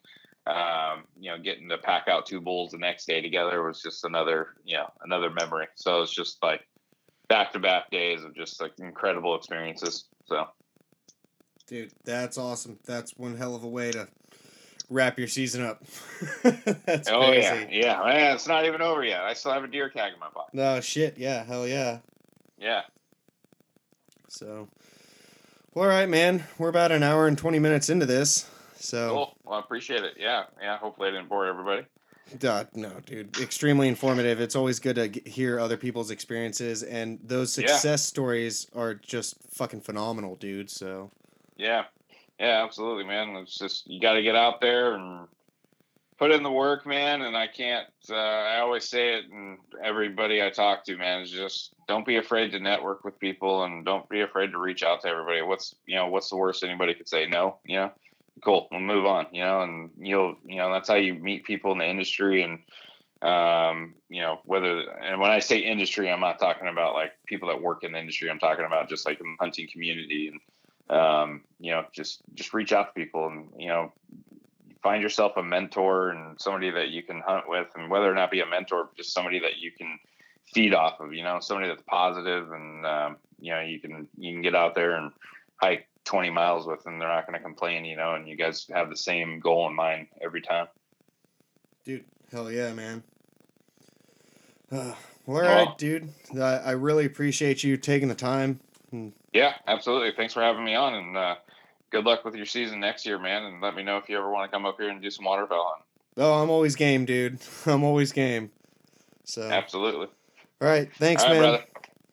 [0.46, 4.04] um, you know, getting to pack out two bulls the next day together was just
[4.04, 5.66] another, you know, another memory.
[5.74, 6.62] So it's just like
[7.28, 10.06] back to back days of just like incredible experiences.
[10.24, 10.46] So,
[11.66, 12.78] dude, that's awesome.
[12.86, 14.08] That's one hell of a way to
[14.90, 15.82] wrap your season up.
[16.42, 17.40] That's oh crazy.
[17.40, 18.02] yeah, yeah.
[18.04, 19.22] Man, it's not even over yet.
[19.22, 20.54] I still have a deer tag in my pocket.
[20.54, 21.18] No shit.
[21.18, 21.44] Yeah.
[21.44, 21.98] Hell yeah.
[22.58, 22.82] Yeah.
[24.28, 24.68] So,
[25.74, 26.44] well, all right, man.
[26.58, 28.48] We're about an hour and twenty minutes into this.
[28.76, 29.08] So.
[29.08, 29.36] Cool.
[29.44, 30.14] Well, I appreciate it.
[30.18, 30.44] Yeah.
[30.60, 30.78] Yeah.
[30.78, 31.86] Hopefully, I didn't bore everybody.
[32.44, 33.38] Uh, no, dude.
[33.40, 34.40] Extremely informative.
[34.40, 37.96] It's always good to hear other people's experiences, and those success yeah.
[37.96, 40.70] stories are just fucking phenomenal, dude.
[40.70, 41.10] So.
[41.56, 41.86] Yeah,
[42.38, 43.36] yeah, absolutely, man.
[43.36, 45.28] It's just you got to get out there and
[46.18, 47.22] put in the work, man.
[47.22, 47.86] And I can't.
[48.10, 52.16] Uh, I always say it, and everybody I talk to, man, is just don't be
[52.16, 55.42] afraid to network with people, and don't be afraid to reach out to everybody.
[55.42, 57.26] What's you know what's the worst anybody could say?
[57.26, 57.92] No, you know.
[58.44, 59.26] Cool, we'll move on.
[59.32, 62.60] You know, and you'll you know that's how you meet people in the industry and
[63.22, 67.48] um, you know, whether, and when I say industry, I'm not talking about like people
[67.48, 68.30] that work in the industry.
[68.30, 70.40] I'm talking about just like the hunting community and
[70.90, 73.92] um, you know, just just reach out to people and you know,
[74.82, 78.30] find yourself a mentor and somebody that you can hunt with, and whether or not
[78.30, 79.98] be a mentor, just somebody that you can
[80.52, 81.12] feed off of.
[81.12, 84.74] You know, somebody that's positive and um, you know you can you can get out
[84.74, 85.12] there and
[85.56, 87.84] hike 20 miles with, and they're not going to complain.
[87.84, 90.68] You know, and you guys have the same goal in mind every time.
[91.84, 93.02] Dude, hell yeah, man.
[94.70, 94.94] Uh,
[95.26, 96.08] well, all right, dude.
[96.34, 98.60] I, I really appreciate you taking the time.
[98.90, 100.12] And yeah, absolutely.
[100.16, 101.36] Thanks for having me on, and uh,
[101.90, 103.44] good luck with your season next year, man.
[103.44, 105.24] And let me know if you ever want to come up here and do some
[105.24, 105.84] waterfowl hunting.
[106.16, 107.38] Oh, I'm always game, dude.
[107.66, 108.50] I'm always game.
[109.24, 110.08] So absolutely.
[110.60, 111.50] All right, thanks, All right, man.
[111.50, 111.64] Brother.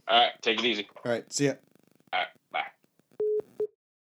[0.08, 0.88] All right, take it easy.
[1.04, 1.54] All right, see ya.